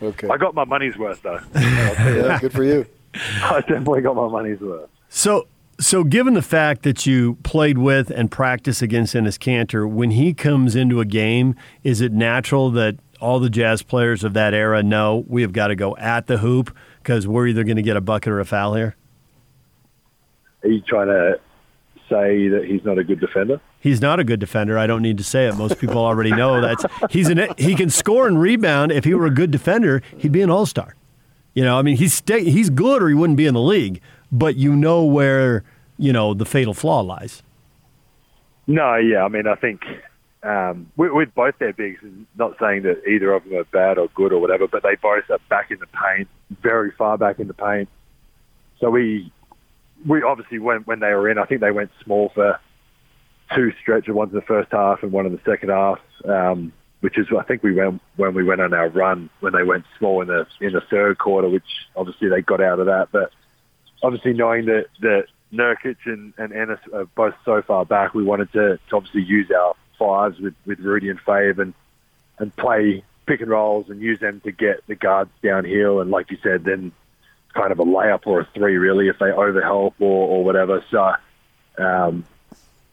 Okay. 0.00 0.28
I 0.28 0.36
got 0.36 0.54
my 0.54 0.64
money's 0.64 0.96
worth 0.96 1.22
though. 1.22 1.40
yeah, 1.54 2.38
good 2.40 2.52
for 2.52 2.64
you. 2.64 2.86
I 3.14 3.60
definitely 3.60 4.00
got 4.00 4.16
my 4.16 4.28
money's 4.28 4.60
worth. 4.60 4.88
So, 5.10 5.46
so 5.82 6.04
given 6.04 6.34
the 6.34 6.42
fact 6.42 6.82
that 6.82 7.06
you 7.06 7.34
played 7.42 7.78
with 7.78 8.10
and 8.10 8.30
practice 8.30 8.82
against 8.82 9.14
Enes 9.14 9.38
Kanter, 9.38 9.88
when 9.88 10.12
he 10.12 10.32
comes 10.32 10.76
into 10.76 11.00
a 11.00 11.04
game, 11.04 11.56
is 11.82 12.00
it 12.00 12.12
natural 12.12 12.70
that 12.70 12.96
all 13.20 13.40
the 13.40 13.50
Jazz 13.50 13.82
players 13.82 14.24
of 14.24 14.32
that 14.34 14.54
era 14.54 14.82
know 14.82 15.24
we 15.28 15.42
have 15.42 15.52
got 15.52 15.68
to 15.68 15.76
go 15.76 15.96
at 15.96 16.26
the 16.26 16.38
hoop 16.38 16.74
because 16.98 17.26
we're 17.26 17.48
either 17.48 17.64
going 17.64 17.76
to 17.76 17.82
get 17.82 17.96
a 17.96 18.00
bucket 18.00 18.32
or 18.32 18.40
a 18.40 18.44
foul 18.44 18.74
here? 18.74 18.96
Are 20.62 20.68
you 20.68 20.80
trying 20.82 21.08
to 21.08 21.40
say 22.08 22.48
that 22.48 22.64
he's 22.66 22.84
not 22.84 22.98
a 22.98 23.04
good 23.04 23.20
defender? 23.20 23.60
He's 23.80 24.00
not 24.00 24.20
a 24.20 24.24
good 24.24 24.38
defender. 24.38 24.78
I 24.78 24.86
don't 24.86 25.02
need 25.02 25.18
to 25.18 25.24
say 25.24 25.48
it. 25.48 25.56
Most 25.56 25.78
people 25.78 25.98
already 25.98 26.30
know 26.30 26.60
that 26.60 26.78
he's 27.10 27.28
an 27.28 27.48
he 27.58 27.74
can 27.74 27.90
score 27.90 28.28
and 28.28 28.40
rebound. 28.40 28.92
If 28.92 29.04
he 29.04 29.14
were 29.14 29.26
a 29.26 29.30
good 29.30 29.50
defender, 29.50 30.02
he'd 30.18 30.30
be 30.30 30.42
an 30.42 30.50
all 30.50 30.66
star. 30.66 30.94
You 31.54 31.64
know, 31.64 31.78
I 31.78 31.82
mean, 31.82 31.96
he's 31.96 32.14
stay, 32.14 32.44
he's 32.44 32.70
good 32.70 33.02
or 33.02 33.08
he 33.08 33.14
wouldn't 33.14 33.36
be 33.36 33.46
in 33.46 33.54
the 33.54 33.60
league. 33.60 34.00
But 34.30 34.56
you 34.56 34.74
know 34.74 35.04
where 35.04 35.64
you 35.98 36.12
know 36.12 36.34
the 36.34 36.46
fatal 36.46 36.74
flaw 36.74 37.00
lies. 37.00 37.42
No, 38.66 38.96
yeah, 38.96 39.24
I 39.24 39.28
mean, 39.28 39.46
I 39.46 39.56
think 39.56 39.82
um, 40.42 40.90
with, 40.96 41.12
with, 41.12 41.34
both 41.34 41.58
their 41.58 41.72
bigs, 41.72 42.00
not 42.36 42.56
saying 42.60 42.82
that 42.82 43.06
either 43.06 43.32
of 43.32 43.44
them 43.44 43.54
are 43.54 43.64
bad 43.64 43.98
or 43.98 44.08
good 44.14 44.32
or 44.32 44.40
whatever, 44.40 44.66
but 44.66 44.82
they 44.82 44.96
both 45.00 45.24
are 45.30 45.38
back 45.48 45.70
in 45.70 45.78
the 45.78 45.86
paint, 45.86 46.28
very 46.62 46.90
far 46.92 47.16
back 47.16 47.38
in 47.38 47.48
the 47.48 47.54
paint. 47.54 47.88
So 48.80 48.90
we, 48.90 49.32
we 50.06 50.22
obviously 50.22 50.58
went 50.58 50.86
when 50.86 51.00
they 51.00 51.12
were 51.12 51.30
in, 51.30 51.38
I 51.38 51.44
think 51.44 51.60
they 51.60 51.70
went 51.70 51.90
small 52.04 52.30
for 52.34 52.58
two 53.54 53.72
stretches, 53.80 54.14
one 54.14 54.30
in 54.30 54.34
the 54.34 54.42
first 54.42 54.72
half 54.72 55.02
and 55.02 55.12
one 55.12 55.26
in 55.26 55.32
the 55.32 55.40
second 55.44 55.68
half, 55.70 55.98
um, 56.24 56.72
which 57.00 57.18
is 57.18 57.26
I 57.38 57.42
think 57.44 57.62
we 57.62 57.74
went 57.74 58.00
when 58.16 58.34
we 58.34 58.44
went 58.44 58.60
on 58.60 58.74
our 58.74 58.88
run 58.88 59.28
when 59.40 59.52
they 59.52 59.64
went 59.64 59.84
small 59.98 60.22
in 60.22 60.28
the 60.28 60.46
in 60.60 60.72
the 60.72 60.82
third 60.90 61.18
quarter, 61.18 61.48
which 61.48 61.64
obviously 61.96 62.28
they 62.28 62.42
got 62.42 62.60
out 62.60 62.80
of 62.80 62.86
that. 62.86 63.08
But 63.12 63.30
obviously 64.02 64.32
knowing 64.32 64.66
that 64.66 64.86
that 65.00 65.26
Nurkic 65.52 65.96
and, 66.06 66.32
and 66.38 66.52
Enes 66.52 66.78
are 66.92 67.04
both 67.04 67.34
so 67.44 67.62
far 67.62 67.84
back, 67.84 68.14
we 68.14 68.24
wanted 68.24 68.52
to, 68.52 68.78
to 68.88 68.96
obviously 68.96 69.22
use 69.22 69.50
our 69.50 69.74
fives 69.98 70.38
with, 70.40 70.54
with 70.66 70.80
Rudy 70.80 71.10
and 71.10 71.20
Fave 71.20 71.58
and, 71.58 71.74
and 72.38 72.54
play 72.56 73.04
pick 73.26 73.40
and 73.40 73.50
rolls 73.50 73.88
and 73.88 74.00
use 74.00 74.18
them 74.20 74.40
to 74.40 74.52
get 74.52 74.86
the 74.86 74.94
guards 74.94 75.30
downhill. 75.42 76.00
And 76.00 76.10
like 76.10 76.30
you 76.30 76.38
said, 76.42 76.64
then 76.64 76.92
kind 77.54 77.70
of 77.70 77.78
a 77.78 77.84
layup 77.84 78.26
or 78.26 78.40
a 78.40 78.48
three 78.54 78.76
really 78.76 79.08
if 79.08 79.18
they 79.18 79.26
overhelp 79.26 79.94
or, 80.00 80.28
or 80.28 80.44
whatever. 80.44 80.82
So, 80.90 81.12
um, 81.78 82.24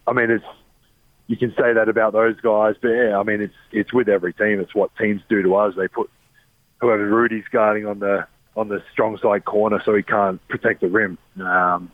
I 0.06 0.14
mean, 0.14 0.30
it's, 0.30 0.46
you 1.28 1.38
can 1.38 1.52
say 1.52 1.74
that 1.74 1.88
about 1.88 2.14
those 2.14 2.40
guys, 2.42 2.76
but 2.82 2.90
yeah, 2.90 3.18
I 3.18 3.24
mean, 3.24 3.42
it's, 3.42 3.56
it's 3.72 3.94
with 3.94 4.10
every 4.10 4.34
team. 4.34 4.60
It's 4.60 4.76
what 4.76 4.96
teams 4.98 5.22
do 5.30 5.42
to 5.44 5.56
us. 5.56 5.76
They 5.76 5.88
put 5.88 6.10
whoever 6.82 7.06
Rudy's 7.06 7.46
guarding 7.52 7.86
on 7.86 8.00
the, 8.00 8.28
on 8.58 8.68
the 8.68 8.84
strong 8.92 9.18
side 9.20 9.46
corner 9.46 9.82
so 9.86 9.96
he 9.96 10.04
can't 10.04 10.46
protect 10.48 10.82
the 10.82 10.88
rim. 10.88 11.18
Um, 11.40 11.92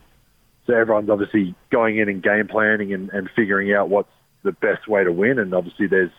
so 0.68 0.74
everyone's 0.74 1.10
obviously 1.10 1.56
going 1.70 1.98
in 1.98 2.10
and 2.10 2.24
game 2.24 2.48
planning 2.48 2.94
and, 2.94 3.10
and 3.10 3.30
figuring 3.36 3.74
out 3.74 3.90
what's 3.90 4.10
the 4.44 4.52
best 4.52 4.88
way 4.88 5.04
to 5.04 5.12
win. 5.12 5.40
And 5.40 5.54
obviously, 5.54 5.88
there's 5.88 6.12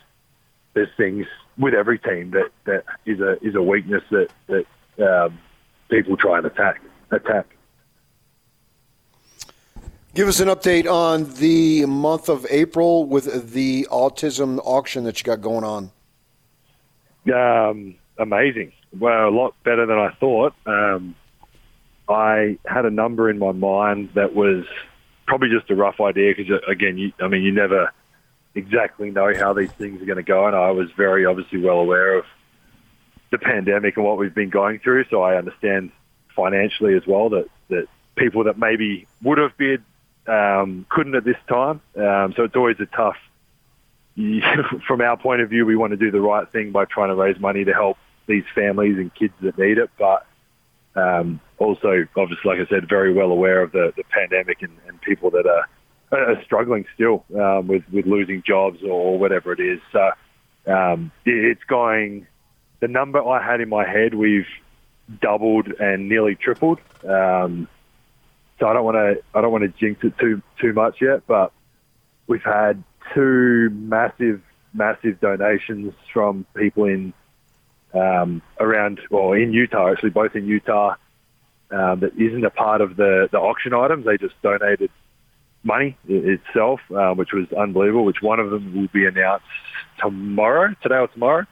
there's 0.74 0.88
things 0.96 1.26
with 1.58 1.74
every 1.74 1.98
team 1.98 2.32
that, 2.32 2.50
that 2.64 2.84
is 3.06 3.20
a 3.20 3.42
is 3.44 3.54
a 3.54 3.62
weakness 3.62 4.02
that 4.10 4.28
that 4.46 4.66
um, 5.04 5.38
people 5.88 6.16
try 6.16 6.38
and 6.38 6.46
attack 6.46 6.80
attack. 7.10 7.46
Give 10.14 10.28
us 10.28 10.40
an 10.40 10.48
update 10.48 10.90
on 10.90 11.34
the 11.34 11.84
month 11.84 12.30
of 12.30 12.46
April 12.48 13.04
with 13.04 13.52
the 13.52 13.86
autism 13.90 14.58
auction 14.64 15.04
that 15.04 15.18
you 15.18 15.24
got 15.24 15.42
going 15.42 15.62
on. 15.62 15.90
Um, 17.34 17.96
amazing. 18.16 18.72
Well, 18.98 19.28
a 19.28 19.30
lot 19.30 19.54
better 19.62 19.84
than 19.84 19.98
I 19.98 20.14
thought. 20.18 20.54
Um, 20.64 21.14
I 22.08 22.58
had 22.64 22.84
a 22.84 22.90
number 22.90 23.28
in 23.30 23.38
my 23.38 23.52
mind 23.52 24.10
that 24.14 24.34
was 24.34 24.64
probably 25.26 25.48
just 25.48 25.70
a 25.70 25.74
rough 25.74 26.00
idea 26.00 26.34
because, 26.36 26.60
again, 26.68 26.98
you, 26.98 27.12
I 27.20 27.28
mean, 27.28 27.42
you 27.42 27.52
never 27.52 27.92
exactly 28.54 29.10
know 29.10 29.34
how 29.34 29.52
these 29.52 29.72
things 29.72 30.00
are 30.00 30.06
going 30.06 30.16
to 30.16 30.22
go, 30.22 30.46
and 30.46 30.56
I 30.56 30.70
was 30.70 30.90
very 30.96 31.26
obviously 31.26 31.60
well 31.60 31.78
aware 31.78 32.18
of 32.18 32.24
the 33.30 33.38
pandemic 33.38 33.96
and 33.96 34.06
what 34.06 34.18
we've 34.18 34.34
been 34.34 34.50
going 34.50 34.78
through. 34.78 35.04
So 35.10 35.22
I 35.22 35.36
understand 35.36 35.90
financially 36.34 36.94
as 36.94 37.06
well 37.06 37.30
that 37.30 37.48
that 37.68 37.88
people 38.14 38.44
that 38.44 38.58
maybe 38.58 39.06
would 39.22 39.38
have 39.38 39.56
bid 39.56 39.82
um, 40.26 40.86
couldn't 40.88 41.14
at 41.14 41.24
this 41.24 41.36
time. 41.48 41.80
Um, 41.96 42.34
so 42.36 42.44
it's 42.44 42.56
always 42.56 42.76
a 42.80 42.86
tough 42.86 43.16
from 44.86 45.00
our 45.02 45.16
point 45.16 45.42
of 45.42 45.50
view, 45.50 45.66
we 45.66 45.76
want 45.76 45.90
to 45.90 45.96
do 45.96 46.10
the 46.10 46.20
right 46.20 46.50
thing 46.50 46.72
by 46.72 46.86
trying 46.86 47.08
to 47.08 47.14
raise 47.14 47.38
money 47.38 47.64
to 47.64 47.72
help 47.72 47.98
these 48.26 48.44
families 48.54 48.96
and 48.96 49.14
kids 49.14 49.34
that 49.42 49.58
need 49.58 49.78
it. 49.78 49.90
But 49.98 50.26
um, 50.96 51.40
also, 51.58 52.06
obviously, 52.16 52.42
like 52.44 52.58
I 52.60 52.68
said, 52.68 52.88
very 52.88 53.12
well 53.12 53.30
aware 53.30 53.62
of 53.62 53.72
the, 53.72 53.92
the 53.96 54.04
pandemic 54.04 54.62
and, 54.62 54.76
and 54.88 55.00
people 55.02 55.30
that 55.30 55.46
are, 55.46 55.68
are 56.12 56.42
struggling 56.44 56.86
still 56.94 57.24
um, 57.38 57.68
with, 57.68 57.82
with 57.92 58.06
losing 58.06 58.42
jobs 58.46 58.78
or 58.82 59.18
whatever 59.18 59.52
it 59.52 59.60
is. 59.60 59.80
So 59.92 60.72
um, 60.72 61.12
it's 61.24 61.62
going, 61.64 62.26
the 62.80 62.88
number 62.88 63.22
I 63.22 63.44
had 63.44 63.60
in 63.60 63.68
my 63.68 63.86
head, 63.86 64.14
we've 64.14 64.46
doubled 65.20 65.68
and 65.78 66.08
nearly 66.08 66.34
tripled. 66.34 66.80
Um, 67.06 67.68
so 68.58 68.66
I 68.66 68.72
don't 68.72 68.84
want 68.84 68.96
to 68.96 69.22
I 69.34 69.42
don't 69.42 69.52
want 69.52 69.64
to 69.64 69.68
jinx 69.68 70.02
it 70.02 70.18
too 70.18 70.42
too 70.60 70.72
much 70.72 70.96
yet, 71.00 71.26
but 71.26 71.52
we've 72.26 72.42
had 72.42 72.82
two 73.14 73.68
massive 73.70 74.40
massive 74.72 75.20
donations 75.20 75.92
from 76.12 76.46
people 76.56 76.84
in 76.84 77.12
um, 77.96 78.42
around 78.60 79.00
well 79.10 79.32
in 79.32 79.52
Utah 79.52 79.92
actually 79.92 80.10
both 80.10 80.34
in 80.34 80.46
Utah 80.46 80.96
um, 81.70 82.00
that 82.00 82.12
isn't 82.16 82.44
a 82.44 82.50
part 82.50 82.80
of 82.80 82.96
the 82.96 83.28
the 83.32 83.38
auction 83.38 83.74
items. 83.74 84.04
They 84.04 84.16
just 84.16 84.40
donated 84.42 84.90
money 85.64 85.96
itself, 86.06 86.80
uh, 86.94 87.12
which 87.14 87.32
was 87.32 87.52
unbelievable. 87.52 88.04
Which 88.04 88.22
one 88.22 88.38
of 88.38 88.50
them 88.50 88.74
will 88.74 88.88
be 88.92 89.06
announced 89.06 89.46
tomorrow, 89.98 90.74
today 90.82 90.96
or 90.96 91.08
tomorrow. 91.08 91.46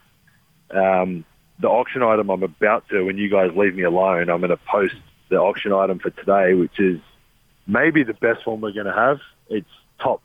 Um, 0.70 1.24
the 1.60 1.68
auction 1.68 2.02
item 2.02 2.30
I'm 2.30 2.42
about 2.42 2.88
to, 2.88 3.02
when 3.04 3.16
you 3.16 3.28
guys 3.28 3.50
leave 3.56 3.74
me 3.74 3.82
alone, 3.82 4.28
I'm 4.28 4.40
going 4.40 4.50
to 4.50 4.56
post 4.56 4.94
the 5.28 5.36
auction 5.36 5.72
item 5.72 5.98
for 5.98 6.10
today, 6.10 6.54
which 6.54 6.78
is 6.78 7.00
maybe 7.66 8.02
the 8.02 8.14
best 8.14 8.46
one 8.46 8.60
we're 8.60 8.72
going 8.72 8.86
to 8.86 8.92
have. 8.92 9.20
It's 9.48 9.68
top 10.00 10.20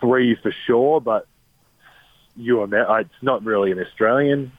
three 0.00 0.36
for 0.36 0.52
sure, 0.66 1.00
but 1.00 1.26
you 2.36 2.62
uh, 2.62 2.94
it's 2.94 3.22
not 3.22 3.44
really 3.44 3.72
an 3.72 3.78
Australian 3.78 4.52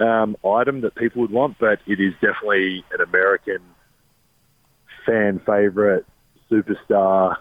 um, 0.00 0.36
item 0.44 0.80
that 0.82 0.94
people 0.94 1.22
would 1.22 1.30
want, 1.30 1.56
but 1.58 1.80
it 1.86 2.00
is 2.00 2.14
definitely 2.14 2.84
an 2.92 3.00
American 3.00 3.60
fan 5.06 5.40
favorite 5.46 6.06
superstar. 6.50 7.36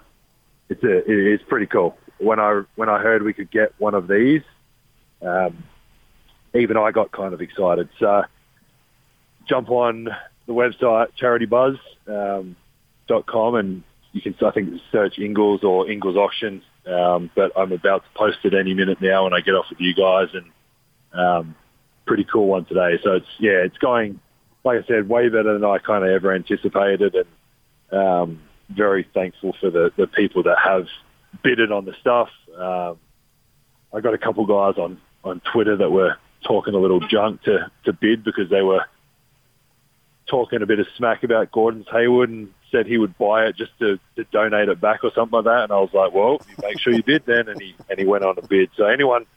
It's 0.70 0.84
a 0.84 1.02
it's 1.06 1.44
pretty 1.48 1.66
cool. 1.66 1.98
When 2.20 2.40
I 2.40 2.64
when 2.76 2.90
I 2.90 3.00
heard 3.00 3.24
we 3.24 3.34
could 3.34 3.50
get 3.50 3.74
one 3.78 3.96
of 3.96 4.08
these, 4.08 4.42
um, 5.22 5.64
even 6.54 6.78
I 6.78 6.92
got 6.92 7.12
kind 7.12 7.34
of 7.34 7.42
excited. 7.42 7.90
So 8.00 8.24
jump 9.48 9.70
on 9.70 10.10
the 10.46 10.54
website 10.54 11.08
charitybuzz.com 11.20 12.56
um, 13.10 13.56
and 13.56 13.84
you 14.12 14.22
can, 14.22 14.36
I 14.46 14.52
think, 14.52 14.82
search 14.92 15.20
Ingles 15.20 15.64
or 15.64 15.90
Ingles 15.90 16.16
Auction. 16.16 16.62
Um, 16.86 17.30
but 17.36 17.52
I'm 17.56 17.72
about 17.72 18.04
to 18.04 18.10
post 18.16 18.40
it 18.44 18.54
any 18.54 18.74
minute 18.74 19.00
now 19.02 19.26
when 19.26 19.34
I 19.34 19.42
get 19.42 19.52
off 19.52 19.66
with 19.70 19.80
you 19.80 19.94
guys 19.94 20.30
and 20.34 20.52
um, 21.14 21.56
pretty 22.10 22.24
cool 22.24 22.48
one 22.48 22.66
today. 22.66 23.00
So 23.04 23.18
it's, 23.18 23.28
yeah, 23.38 23.62
it's 23.64 23.78
going, 23.78 24.20
like 24.64 24.84
I 24.84 24.88
said, 24.88 25.08
way 25.08 25.30
better 25.30 25.54
than 25.54 25.64
I 25.64 25.78
kind 25.78 26.04
of 26.04 26.10
ever 26.10 26.34
anticipated 26.34 27.14
and 27.14 28.00
um, 28.00 28.42
very 28.68 29.08
thankful 29.14 29.56
for 29.62 29.70
the, 29.70 29.94
the 29.96 30.08
people 30.08 30.42
that 30.44 30.58
have 30.58 30.88
bidded 31.44 31.72
on 31.72 31.86
the 31.86 31.94
stuff. 32.02 32.30
Um, 32.58 32.98
I 33.94 34.02
got 34.02 34.16
a 34.16 34.18
couple 34.18 34.48
guys 34.48 34.80
on, 34.80 35.00
on 35.24 35.40
Twitter 35.54 35.78
that 35.78 35.92
were 35.92 36.18
talking 36.44 36.74
a 36.74 36.80
little 36.80 37.00
junk 37.00 37.44
to, 37.44 37.70
to 37.86 37.94
bid 37.94 38.24
because 38.24 38.50
they 38.50 38.64
were 38.64 38.86
talking 40.26 40.64
a 40.64 40.66
bit 40.66 40.80
of 40.80 40.88
smack 40.98 41.24
about 41.24 41.52
Gordon 41.52 41.86
Hayward 41.92 42.32
and 42.32 42.52
said 42.72 42.88
he 42.88 42.98
would 42.98 43.20
buy 43.20 43.46
it 43.46 43.56
just 43.56 43.78
to, 43.78 44.00
to 44.16 44.24
donate 44.32 44.68
it 44.68 44.82
back 44.82 45.04
or 45.04 45.12
something 45.14 45.38
like 45.38 45.46
that. 45.46 45.66
And 45.66 45.72
I 45.72 45.80
was 45.80 45.94
like, 45.94 46.12
well, 46.12 46.42
make 46.64 46.80
sure 46.80 46.92
you 46.92 47.04
bid 47.04 47.28
then. 47.28 47.50
And 47.50 47.62
he 47.62 47.76
and 47.88 48.00
he 48.00 48.06
went 48.06 48.24
on 48.24 48.36
to 48.36 48.48
bid. 48.48 48.72
So 48.78 48.86
anyone 48.86 49.28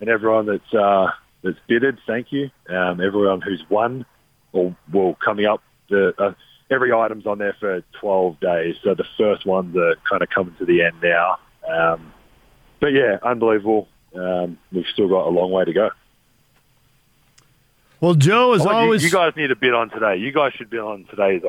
and 0.00 0.08
everyone 0.08 0.46
that's 0.46 0.74
uh, 0.74 1.12
that's 1.46 1.58
bidded, 1.66 1.98
thank 2.06 2.32
you. 2.32 2.50
Um, 2.68 3.00
everyone 3.00 3.40
who's 3.40 3.62
won, 3.70 4.04
or 4.52 4.76
well, 4.92 5.16
coming 5.24 5.46
up, 5.46 5.62
the 5.88 6.12
uh, 6.18 6.32
every 6.70 6.92
item's 6.92 7.26
on 7.26 7.38
there 7.38 7.56
for 7.58 7.82
12 8.00 8.40
days. 8.40 8.76
So 8.82 8.94
the 8.94 9.06
first 9.16 9.46
ones 9.46 9.76
are 9.76 9.94
kind 10.08 10.22
of 10.22 10.28
coming 10.30 10.54
to 10.58 10.64
the 10.64 10.82
end 10.82 10.96
now. 11.02 11.38
Um, 11.66 12.12
but 12.80 12.88
yeah, 12.88 13.18
unbelievable. 13.22 13.88
Um, 14.14 14.58
we've 14.72 14.86
still 14.92 15.08
got 15.08 15.26
a 15.26 15.30
long 15.30 15.50
way 15.50 15.64
to 15.64 15.72
go. 15.72 15.90
Well, 18.00 18.14
Joe, 18.14 18.52
as 18.52 18.66
always, 18.66 19.02
you, 19.02 19.08
you, 19.08 19.14
guys 19.14 19.32
need 19.36 19.50
a 19.50 19.56
bid 19.56 19.72
on 19.72 19.88
today. 19.88 20.16
You 20.16 20.30
guys 20.30 20.52
should 20.52 20.68
bid 20.68 20.80
on 20.80 21.04
today's 21.06 21.42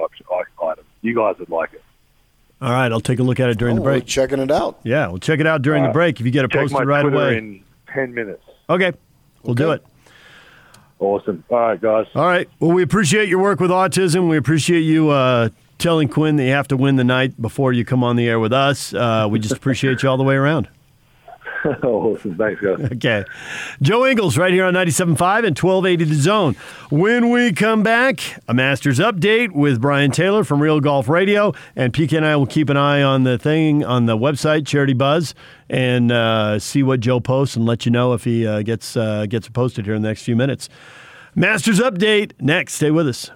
item. 0.64 0.86
You 1.02 1.14
guys 1.14 1.36
would 1.40 1.50
like 1.50 1.74
it. 1.74 1.84
All 2.62 2.72
right, 2.72 2.92
I'll 2.92 3.02
take 3.02 3.20
a 3.20 3.24
look 3.24 3.40
at 3.40 3.50
it 3.50 3.58
during 3.58 3.76
oh, 3.76 3.80
the 3.80 3.84
break. 3.84 4.06
checking 4.06 4.40
it 4.40 4.50
out. 4.50 4.80
Yeah, 4.84 5.08
we'll 5.08 5.20
check 5.20 5.40
it 5.40 5.46
out 5.46 5.62
during 5.62 5.84
the 5.84 5.90
break. 5.90 6.20
If 6.20 6.26
you 6.26 6.32
get 6.32 6.46
it 6.46 6.52
posted 6.52 6.88
right 6.88 7.02
Twitter 7.02 7.16
away 7.16 7.38
in 7.38 7.64
ten 7.94 8.14
minutes. 8.14 8.44
Okay, 8.70 8.94
we'll 9.44 9.52
okay. 9.54 9.64
do 9.64 9.72
it. 9.72 9.86
Awesome. 11.00 11.44
All 11.50 11.60
right, 11.60 11.80
guys. 11.80 12.08
All 12.16 12.26
right. 12.26 12.50
Well, 12.60 12.72
we 12.72 12.82
appreciate 12.82 13.30
your 13.30 13.40
work 13.40 13.60
with 13.60 13.70
autism. 13.70 14.30
We 14.30 14.38
appreciate 14.38 14.82
you 14.82 15.10
uh, 15.10 15.50
telling 15.78 16.08
Quinn 16.08 16.38
that 16.38 16.44
you 16.44 16.52
have 16.52 16.68
to 16.70 16.78
win 16.78 16.96
the 16.96 17.04
night 17.04 17.40
before 17.40 17.72
you 17.72 17.86
come 17.86 18.04
on 18.04 18.16
the 18.16 18.28
air 18.28 18.40
with 18.40 18.54
us. 18.54 18.94
Uh, 18.94 19.28
we 19.30 19.40
just 19.40 19.56
appreciate 19.56 20.02
you 20.02 20.10
all 20.10 20.18
the 20.18 20.24
way 20.24 20.36
around. 20.36 20.68
awesome. 21.84 22.38
Thanks, 22.38 22.62
guys. 22.62 22.92
Okay. 22.98 23.26
Joe 23.82 24.06
Ingles 24.06 24.38
right 24.38 24.52
here 24.54 24.66
on 24.66 24.74
97.5 24.74 25.46
and 25.46 25.58
1280 25.58 26.04
The 26.06 26.16
Zone. 26.16 26.54
When 26.90 27.30
we 27.30 27.52
come 27.54 27.84
back, 27.84 28.22
a 28.48 28.54
Masters 28.54 29.00
update 29.00 29.52
with 29.52 29.82
Brian 29.82 30.12
Taylor 30.12 30.44
from 30.44 30.62
Real 30.62 30.80
Golf 30.80 31.08
Radio. 31.10 31.54
And 31.76 31.94
PK 31.94 32.18
and 32.18 32.26
I 32.26 32.36
will 32.36 32.48
keep 32.48 32.70
an 32.70 32.78
eye 32.78 33.02
on 33.04 33.24
the 33.24 33.38
thing 33.38 33.84
on 33.84 34.06
the 34.06 34.18
website, 34.18 34.66
Charity 34.66 34.94
Buzz, 34.94 35.36
and 35.70 36.12
uh, 36.12 36.60
see 36.60 36.84
what 36.84 37.00
Joe 37.02 37.20
posts 37.20 37.56
and 37.56 37.66
let 37.66 37.86
you 37.86 37.92
know 37.92 38.14
if 38.14 38.24
he 38.24 38.48
uh, 38.48 38.62
gets, 38.62 38.96
uh, 38.98 39.26
gets 39.28 39.48
posted 39.50 39.86
here 39.86 39.96
in 39.96 40.02
the 40.02 40.08
next 40.08 40.24
few 40.24 40.36
minutes. 40.36 40.70
Masters 41.36 41.80
update 41.80 42.32
next. 42.40 42.74
Stay 42.76 42.90
with 42.90 43.08
us. 43.08 43.30